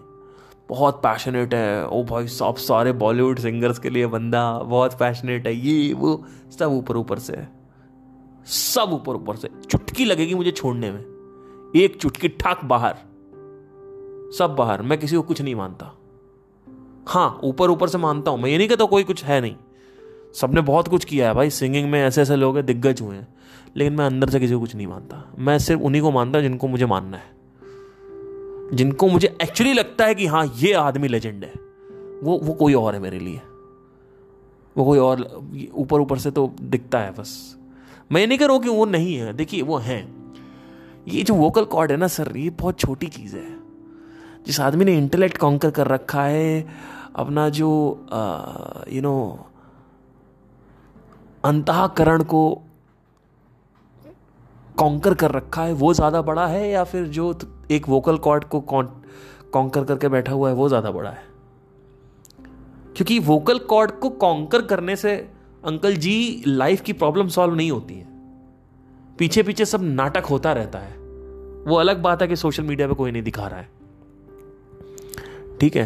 [0.69, 5.55] बहुत पैशनेट है। ओ भाई सब सारे बॉलीवुड सिंगर्स के लिए बंदा बहुत पैशनेट है।
[5.55, 6.25] ये, वो,
[6.59, 7.47] सब ऊपर ऊपर से।
[8.45, 11.01] सब ऊपर ऊपर से। चुटकी लगेगी मुझे छोड़ने में।
[11.75, 12.95] एक चुटकी, ठाक बाहर।
[14.37, 15.98] सब बाहर। मैं किसी को कुछ नहीं मानता।
[17.07, 19.55] हाँ ऊपर ऊपर से मानता हूँ। मैं ये नहीं कहता कोई कुछ है नहीं।
[20.33, 23.27] सबने बहुत कुछ किया है भाई सिंगिंग में ऐसे ऐसे लोग हैं, दिग्गज हुए हैं।
[23.77, 26.67] लेकिन मैं अंदर से किसी को कुछ नहीं मानता। मैं सिर्फ़ उन्हीं को मानता जिनको
[26.67, 27.39] मुझे मानना है।
[28.73, 31.53] जिनको मुझे एक्चुअली लगता है कि हाँ ये आदमी लेजेंड है।
[32.23, 33.41] वो वो कोई और है मेरे लिए।
[34.77, 35.41] वो कोई और
[35.73, 37.57] ऊपर ऊपर से तो दिखता है बस।
[38.11, 40.33] मैं नहीं कह रहा हूँ कि वो नहीं है। देखिए, वो हैं।
[41.07, 43.58] ये जो वोकल कॉर्ड है ना सर ये बहुत छोटी चीज़ है।
[44.45, 46.67] जिस आदमी ने इंटेलेक्ट कॉन्कर कर रखा है,
[47.15, 47.69] अपना जो
[48.91, 49.45] यू नो
[51.43, 52.41] अंतकरण को
[54.77, 57.33] कॉन्कर कर रखा है, वो ज़्यादा बड़ा है या फिर जो
[57.71, 61.23] एक वोकल कॉर्ड को कॉन्कर करके बैठा हुआ है, वो ज़्यादा बड़ा है?
[62.95, 65.15] क्योंकि वोकल कॉर्ड को कॉन्कर करने से
[65.65, 68.07] अंकल जी लाइफ की प्रॉब्लम सॉल्व नहीं होती है।
[69.19, 70.97] पीछे पीछे सब नाटक होता रहता है।
[71.67, 73.78] वो अलग बात है कि सोशल मीडिया पे कोई नहीं दिखा रहा है।
[75.61, 75.85] ठीक है?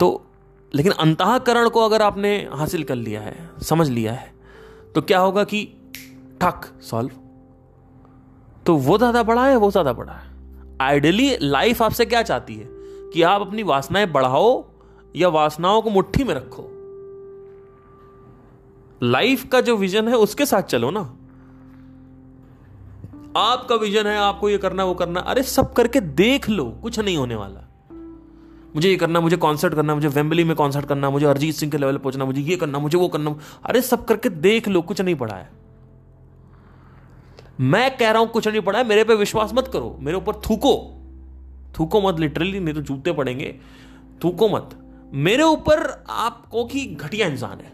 [0.00, 0.26] तो
[0.74, 4.32] लेकिन अंतकरण को अगर आपने हासिल कर लिया है, समझ लिया है
[4.94, 5.64] तो क्या होगा कि
[6.40, 7.10] ठक सॉल्व
[8.66, 10.30] तो वो ज़्यादा बड़ा है, वो ज़्यादा बड़ा है।
[10.80, 12.66] आइडियली लाइफ आपसे क्या चाहती है?
[13.12, 14.64] कि आप अपनी वासनाएँ बढ़ाओ
[15.16, 16.66] या वासनाओं को मुट्ठी में रखो।
[19.02, 21.00] लाइफ का जो विजन है, उसके साथ चलो ना।
[23.36, 27.16] आपका विजन है, आपको ये करना, वो करना। अरे, सब करके देख लो, कुछ नहीं
[27.16, 27.69] होने वाला।
[28.76, 31.78] मुझे ये करना, मुझे कॉन्सर्ट करना, मुझे वेम्बली में कॉन्सर्ट करना, मुझे अरिजीत सिंह के
[31.78, 35.14] लेवल पहुँचना, मुझे ये करना, मुझे वो करना। अरे सब करके देख लो, कुछ नहीं
[35.14, 35.50] पड़ा है।
[37.60, 40.34] मैं कह रहा हूँ, कुछ नहीं पड़ा है, मेरे पे विश्वास मत करो, मेरे ऊपर
[40.34, 40.96] थूको।
[41.80, 43.54] थूको मत लिटरली नहीं तो जूते पड़ेंगे।
[44.24, 44.70] थूको मत।
[45.12, 47.72] मेरे ऊपर आपको की घटिया इंसान है।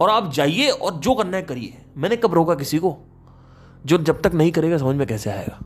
[0.00, 2.96] और आप जाइए और जो करना है करिए। मैंने कब रोका किसी को?
[3.86, 5.58] जो जब तक नहीं करेगा, समझ में कैसे आएगा?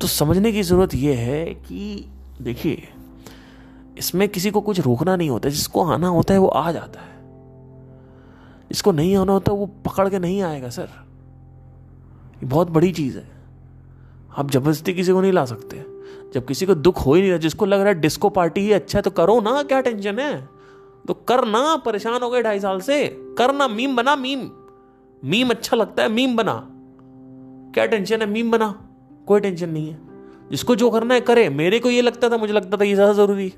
[0.00, 2.08] तो समझने की ज़रूरत यह है कि,
[2.40, 2.88] देखिए
[3.98, 7.16] इसमें किसी को कुछ रोकना नहीं होता, जिसको आना होता है वो आ जाता है।
[8.70, 10.88] जिसको नहीं आना होता वो पकड़ के नहीं आएगा, सर।
[12.42, 13.28] ये बहुत बड़ी चीज़ है।
[14.38, 15.84] आप ज़बरदस्ती किसी को नहीं ला सकते।
[16.34, 18.72] जब किसी को दुख हो ही नहीं रहा, जिसको लग रहा है डिस्को पार्टी ही
[18.72, 20.48] अच्छा है तो करो ना, क्या टेंशन है?
[21.08, 24.50] तो करना, परेशान हो गए ढाई साल से। करना, मीम बना, मीम।
[25.24, 26.68] मीम अच्छा लगता है, मीम बना।
[27.74, 28.88] क्या टेंशन है, मीम बना।
[29.26, 29.98] कोई टेंशन नहीं है।
[30.50, 33.12] जिसको जो करना है, करे। मेरे को ये लगता था, मुझे लगता था ये ज़्यादा
[33.12, 33.52] ज़रूरी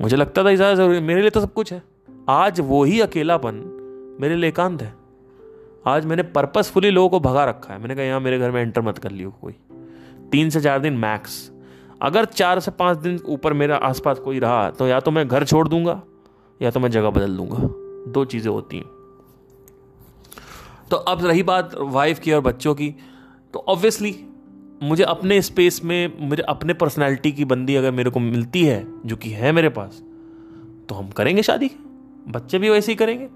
[0.00, 1.82] मुझे लगता था ज़्यादा ज़रूरी मेरे लिए तो सब कुछ है।
[2.30, 3.54] आज वो ही अकेलापन
[4.20, 4.92] मेरे लिए एकांत है।
[5.86, 8.82] आज मैंने पर्पसफुली लोगों को भगा रखा है। मैंने कहा, यहाँ मेरे घर में एंटर
[8.82, 9.52] मत कर लियो कोई।
[10.32, 11.50] तीन से चार दिन मैक्स
[12.02, 15.44] अगर चार से पाँच दिन ऊपर मेरा आसपास कोई रहा तो या तो मैं घर
[15.44, 16.00] छोड़ दूँगा,
[16.60, 17.58] या तो मैं जगह बदल दूँगा।
[18.12, 18.86] दो चीज़ें होती हैं।
[20.90, 22.94] तो अब रही बात वाइफ की और बच्चों की।
[23.54, 24.12] तो ऑब्वियसली
[24.82, 29.16] मुझे अपने स्पेस में, मुझे अपने पर्सनैलिटी की बंदी अगर मेरे को मिलती है, जो
[29.16, 30.02] कि है मेरे पास
[30.88, 31.70] तो हम करेंगे शादी।
[32.28, 33.28] बच्चे भी वैसे ही करेंगे।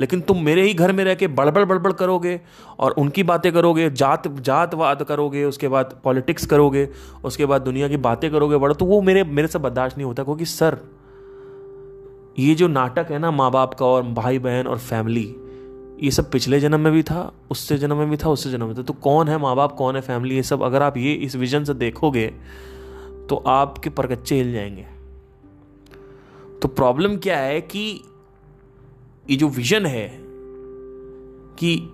[0.00, 2.40] लेकिन तुम मेरे ही घर में रह के बड़बड़ बड़बड़ करोगे
[2.78, 6.88] और उनकी बातें करोगे, जात, जातवाद करोगे, उसके बाद पॉलिटिक्स करोगे,
[7.24, 10.22] उसके बाद दुनिया की बातें करोगे, बड़ा तो वो मेरे मेरे से बर्दाश्त नहीं होता।
[10.22, 10.78] क्योंकि सर,
[12.38, 15.36] ये जो नाटक है ना माँ बाप का और भाई बहन और फैमिली
[16.02, 18.78] ये सब पिछले जन्म में भी था, उससे जन्म में भी था, उससे जन्म में
[18.78, 21.36] था। तो कौन है माँ बाप, कौन है फैमिली ये सब अगर आप ये इस
[21.36, 22.26] विजन से देखोगे
[23.28, 24.86] तो आपके परकच्चे हिल जाएँगे।
[26.62, 28.04] तो प्रॉब्लम क्या है कि
[29.30, 30.18] ये जो विजन है
[31.58, 31.90] कि,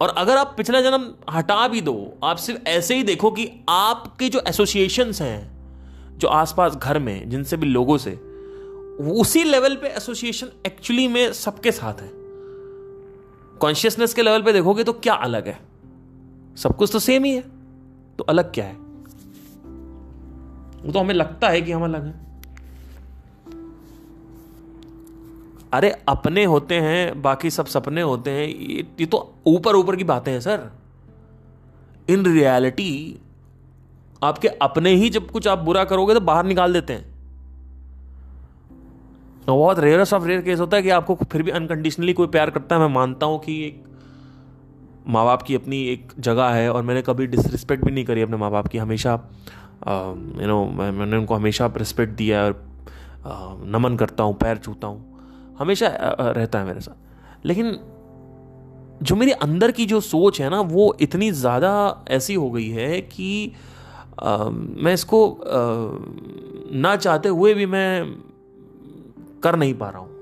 [0.00, 4.28] और अगर आप पिछला जन्म हटा भी दो, आप सिर्फ़ ऐसे ही देखो कि आपके
[4.28, 5.58] जो एसोसिएशंस हैं,
[6.18, 8.10] जो आसपास घर में, जिनसे भी लोगों से
[9.20, 12.17] उसी लेवल पे एसोसिएशन एक्चुअली में सबके साथ है।
[13.60, 15.58] कॉन्शियसनेस के लेवल पे देखोगे तो क्या अलग है?
[16.56, 17.44] सब कुछ तो सेम ही है।
[18.18, 18.72] तो अलग क्या है?
[20.82, 22.28] वो तो हमें लगता है कि हम अलग हैं।
[25.72, 30.04] अरे अपने होते हैं बाकी सब सपने होते हैं। ये, ये तो ऊपर ऊपर की
[30.04, 30.70] बातें हैं सर।
[32.10, 33.20] इन रियलिटी
[34.22, 37.17] आपके अपने ही जब कुछ आप बुरा करोगे तो बाहर निकाल देते हैं।
[39.48, 42.74] बहुत रेयरस ऑफ़ रेयर केस होता है कि आपको फिर भी अनकंडीशनली कोई प्यार करता
[42.74, 43.82] है। मैं मानता हूँ कि एक
[45.06, 48.36] माँ बाप की अपनी एक जगह है और मैंने कभी डिसरिस्पेक्ट भी नहीं करी अपने
[48.36, 52.66] माँ बाप की। हमेशा यू नो मैंने उनको हमेशा रिस्पेक्ट दिया और
[53.66, 55.88] नमन करता हूँ पैर छूता हूँ। हमेशा
[56.20, 57.78] रहता है मेरे साथ। लेकिन
[59.02, 63.00] जो मेरे अंदर की जो सोच है ना वो इतनी ज़्यादा ऐसी हो गई है
[63.02, 63.52] कि
[64.22, 65.38] आ, मैं इसको आ,
[66.76, 68.16] ना चाहते हुए भी मैं
[69.42, 70.16] कर नहीं पा रहा हूँ।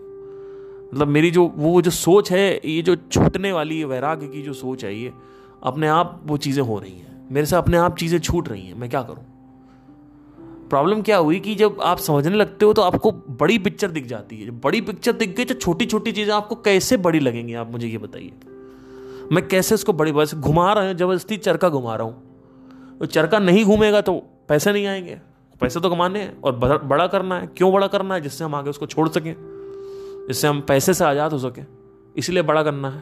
[0.95, 4.85] मतलब मेरी जो, वो जो सोच है, ये जो छूटने वाली वैराग्य की जो सोच
[4.85, 5.13] है, ये
[5.63, 8.75] अपने आप वो चीज़ें हो रही हैं। मेरे से अपने आप चीज़ें छूट रही हैं,
[8.75, 9.25] मैं क्या करूँ?
[10.71, 14.37] प्रॉब्लम क्या हुई कि जब आप समझने लगते हो तो आपको बड़ी पिक्चर दिख जाती
[14.37, 17.89] है। बड़ी पिक्चर दिख गई तो छोटी छोटी चीज़ें आपको कैसे बड़ी लगेंगी, आप मुझे
[17.89, 18.33] ये बताइए।
[19.33, 23.39] मैं कैसे इसको बड़ी, बस घुमा रहा हूँ, ज़बरदस्ती चरखा घुमा रहा हूँ। तो चरखा
[23.39, 25.19] नहीं घूमेगा तो पैसे नहीं आएँगे।
[25.61, 28.21] पैसे तो कमाने हैं और बड़ा करना है। क्यों बड़ा करना है?
[28.21, 29.35] जिससे हम आगे उसको छोड़ सकें।
[30.29, 31.67] जिससे हम पैसे से आज़ाद हो सकें।
[32.17, 33.01] इसलिए बड़ा करना है।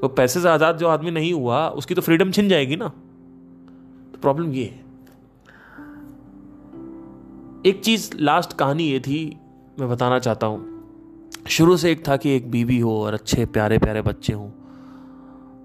[0.00, 2.88] तो पैसे से आज़ाद जो आदमी नहीं हुआ, उसकी तो फ्रीडम छिन जाएगी ना।
[4.12, 4.84] तो प्रॉब्लम ये है।
[7.66, 9.38] एक चीज़ लास्ट कहानी ये थी,
[9.78, 10.74] मैं बताना चाहता हूँ।
[11.48, 14.50] शुरू से एक था कि एक बीवी हो और अच्छे, प्यारे प्यारे बच्चे हों।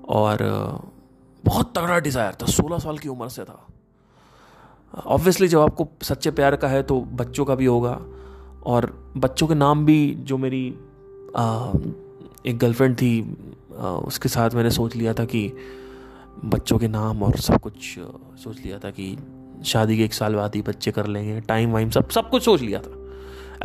[0.10, 0.38] और,
[1.46, 3.68] बहुत तगड़ा डिज़ायर था। सोलह साल की उम्र से था।
[4.94, 8.00] ऑब्वियसली जब आपको सच्चे प्यार का है तो बच्चों का भी होगा।
[8.66, 8.86] और
[9.18, 10.76] बच्चों के नाम भी जो मेरी
[11.36, 11.72] आ,
[12.46, 13.38] एक गर्लफ्रेंड थी
[13.78, 15.52] आ, उसके साथ मैंने सोच लिया था कि
[16.46, 17.96] बच्चों के नाम और सब कुछ
[18.44, 19.18] सोच लिया था कि
[19.66, 22.62] शादी के एक साल बाद ही बच्चे कर लेंगे। टाइम वाइम सब सब कुछ सोच
[22.62, 22.96] लिया था।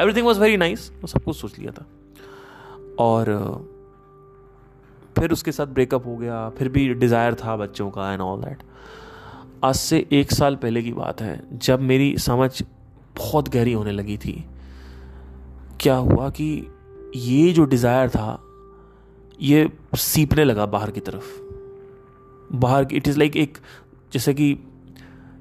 [0.03, 1.87] एवरीथिंग वॉज़ वेरी नाइस सब कुछ सोच लिया था।
[2.99, 3.27] और
[5.19, 8.63] फिर उसके साथ ब्रेकअप हो गया फिर भी डिज़ायर था बच्चों का एंड ऑल दैट
[9.65, 12.63] आज से एक साल पहले की बात है, जब मेरी समझ
[13.17, 14.33] बहुत गहरी होने लगी थी।
[15.81, 16.47] क्या हुआ कि
[17.17, 18.41] ये जो डिज़ायर था,
[19.41, 23.59] ये सीपने लगा बाहर की तरफ़। बाहर इट इज़ लाइक एक,
[24.13, 24.51] जैसे कि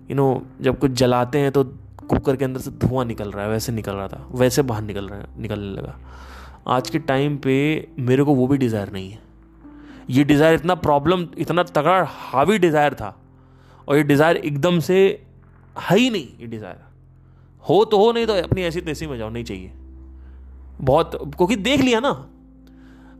[0.10, 0.28] यू नो
[0.62, 1.64] जब कुछ जलाते हैं तो
[2.08, 5.08] कुकर के अंदर से धुआँ निकल रहा है, वैसे निकल रहा था, वैसे बाहर निकल
[5.08, 5.98] रहा है, निकलने लगा।
[6.68, 7.58] आज के टाइम पे
[8.00, 9.20] मेरे को वो भी डिज़ायर नहीं है।
[10.10, 13.16] ये डिज़ायर इतना प्रॉब्लम इतना तगड़ा, हावी डिज़ायर था
[13.88, 14.98] और ये डिज़ायर एकदम से
[15.76, 16.76] है ही नहीं, ये डिज़ायर
[17.64, 19.72] हो तो हो, नहीं तो अपनी ऐसी तैसी में जाओ, नहीं चाहिए।
[20.82, 22.12] बहुत, क्योंकि देख लिया ना।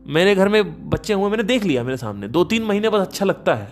[0.06, 3.24] मेरे घर में बच्चे हुए, मैंने देख लिया मेरे सामने। दो तीन महीने बस अच्छा
[3.24, 3.68] लगता है।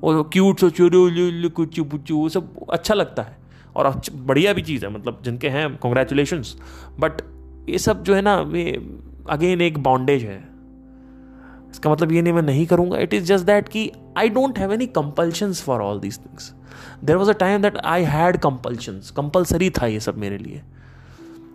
[0.00, 3.36] वो क्यूट सो चोरू कुचू पुचू वो सब अच्छा लगता है।
[3.76, 6.42] और बढ़िया भी चीज़ है मतलब जिनके हैं कॉन्ग्रेचुलेशन
[7.00, 7.22] बट
[7.68, 8.72] ये सब जो है ना, ये
[9.30, 10.38] अगेन एक बॉन्डेज है।
[11.70, 14.72] इसका मतलब ये नहीं, मैं नहीं करूँगा। इट इज़ जस्ट दैट कि I don't have
[14.72, 16.52] any compulsions for all these things
[17.04, 20.62] there was a time that I had compulsions compulsory था ये सब मेरे लिए.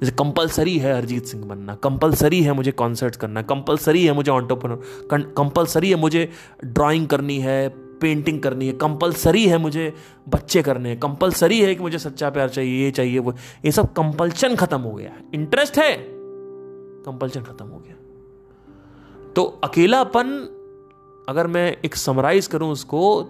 [0.02, 1.76] जैसे कंपलसरी है अरिजीत सिंह बनना.
[1.76, 3.42] कंपलसरी है मुझे कॉन्सर्ट करना.
[3.42, 6.30] कंपलसरी है मुझे ऑन्टरप्रनर कंपलसरी है मुझे
[6.66, 7.70] ड्राइंग करनी है
[8.02, 8.74] पेंटिंग करनी है.
[8.74, 9.94] कंपलसरी है मुझे
[10.30, 11.00] बच्चे करने हैं.
[11.00, 13.34] कंपलसरी है कि मुझे सच्चा प्यार चाहिए, ये चाहिए, वो
[13.66, 15.10] ये सब कंपल्शन खत्म हो गया.
[15.10, 15.96] है इंटरेस्ट है?
[17.06, 17.96] कंपल्शन खत्म हो गया.
[19.36, 20.57] तो अकेलापन
[21.30, 23.22] अगर मैं एक समराइज करूँ उसको,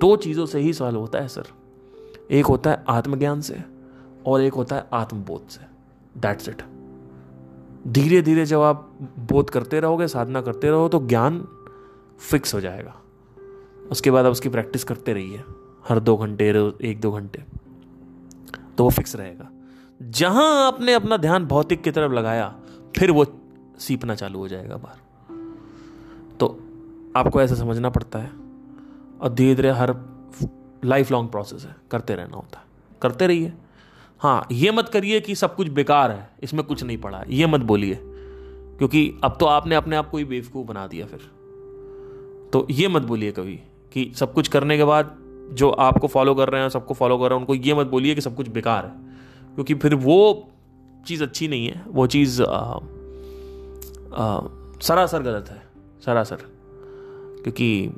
[0.00, 1.46] दो चीज़ों से ही सवाल होता है सर
[2.30, 3.62] एक होता है आत्मज्ञान से
[4.26, 5.60] और एक होता है आत्मबोध से.
[6.20, 6.62] दैट्स इट
[7.88, 11.46] धीरे धीरे जब आप बोध करते रहोगे, साधना करते रहो तो ज्ञान
[12.20, 12.94] फिक्स हो जाएगा.
[13.90, 15.42] उसके बाद आप उसकी प्रैक्टिस करते रहिए.
[15.88, 16.48] हर दो घंटे,
[16.82, 17.44] एक दो घंटे.
[18.78, 19.48] तो वो फिक्स रहेगा.
[20.02, 22.54] जहाँ आपने अपना ध्यान भौतिक की तरफ़ लगाया,
[22.98, 23.24] फिर वो
[23.78, 24.98] सीपना चालू हो जाएगा बाहर.
[27.16, 28.30] आपको ऐसा समझना पड़ता है।
[29.20, 29.94] और धीरे धीरे हर
[30.84, 32.64] लाइफ लॉन्ग प्रोसेस है, करते रहना होता है।
[33.02, 33.52] करते रहिए।
[34.20, 37.60] हाँ ये मत करिए कि सब कुछ बेकार है, इसमें कुछ नहीं पड़ा। ये मत
[37.60, 41.20] बोलिए, क्योंकि अब तो आपने अपने आप को ही बेवकूफ़ बना दिया फिर।
[42.52, 43.56] तो ये मत बोलिए कभी
[43.92, 45.16] कि सब कुछ करने के बाद
[45.52, 48.14] जो आपको फॉलो कर रहे हैं, सबको फॉलो कर रहे हैं, उनको ये मत बोलिए
[48.14, 48.92] कि सब कुछ बेकार है।
[49.54, 50.48] क्योंकि फिर वो
[51.06, 52.42] चीज़ अच्छी नहीं है, वो चीज़
[54.82, 55.62] सरासर गलत है,
[56.04, 56.59] सरासर।
[57.42, 57.90] क्योंकि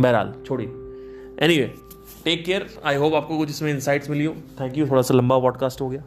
[0.00, 4.76] बहरहाल छोड़िए। Anyway anyway, take care I hope आपको कुछ इसमें इंसाइट्स मिली हो। थैंक
[4.78, 6.02] यू थोड़ा सा लंबा पॉडकास्ट हो गया।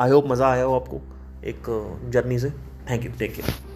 [0.00, 1.00] आई होप मज़ा आया हो आपको
[1.44, 1.62] एक
[2.10, 2.50] जर्नी से।
[2.90, 3.71] Thank you take care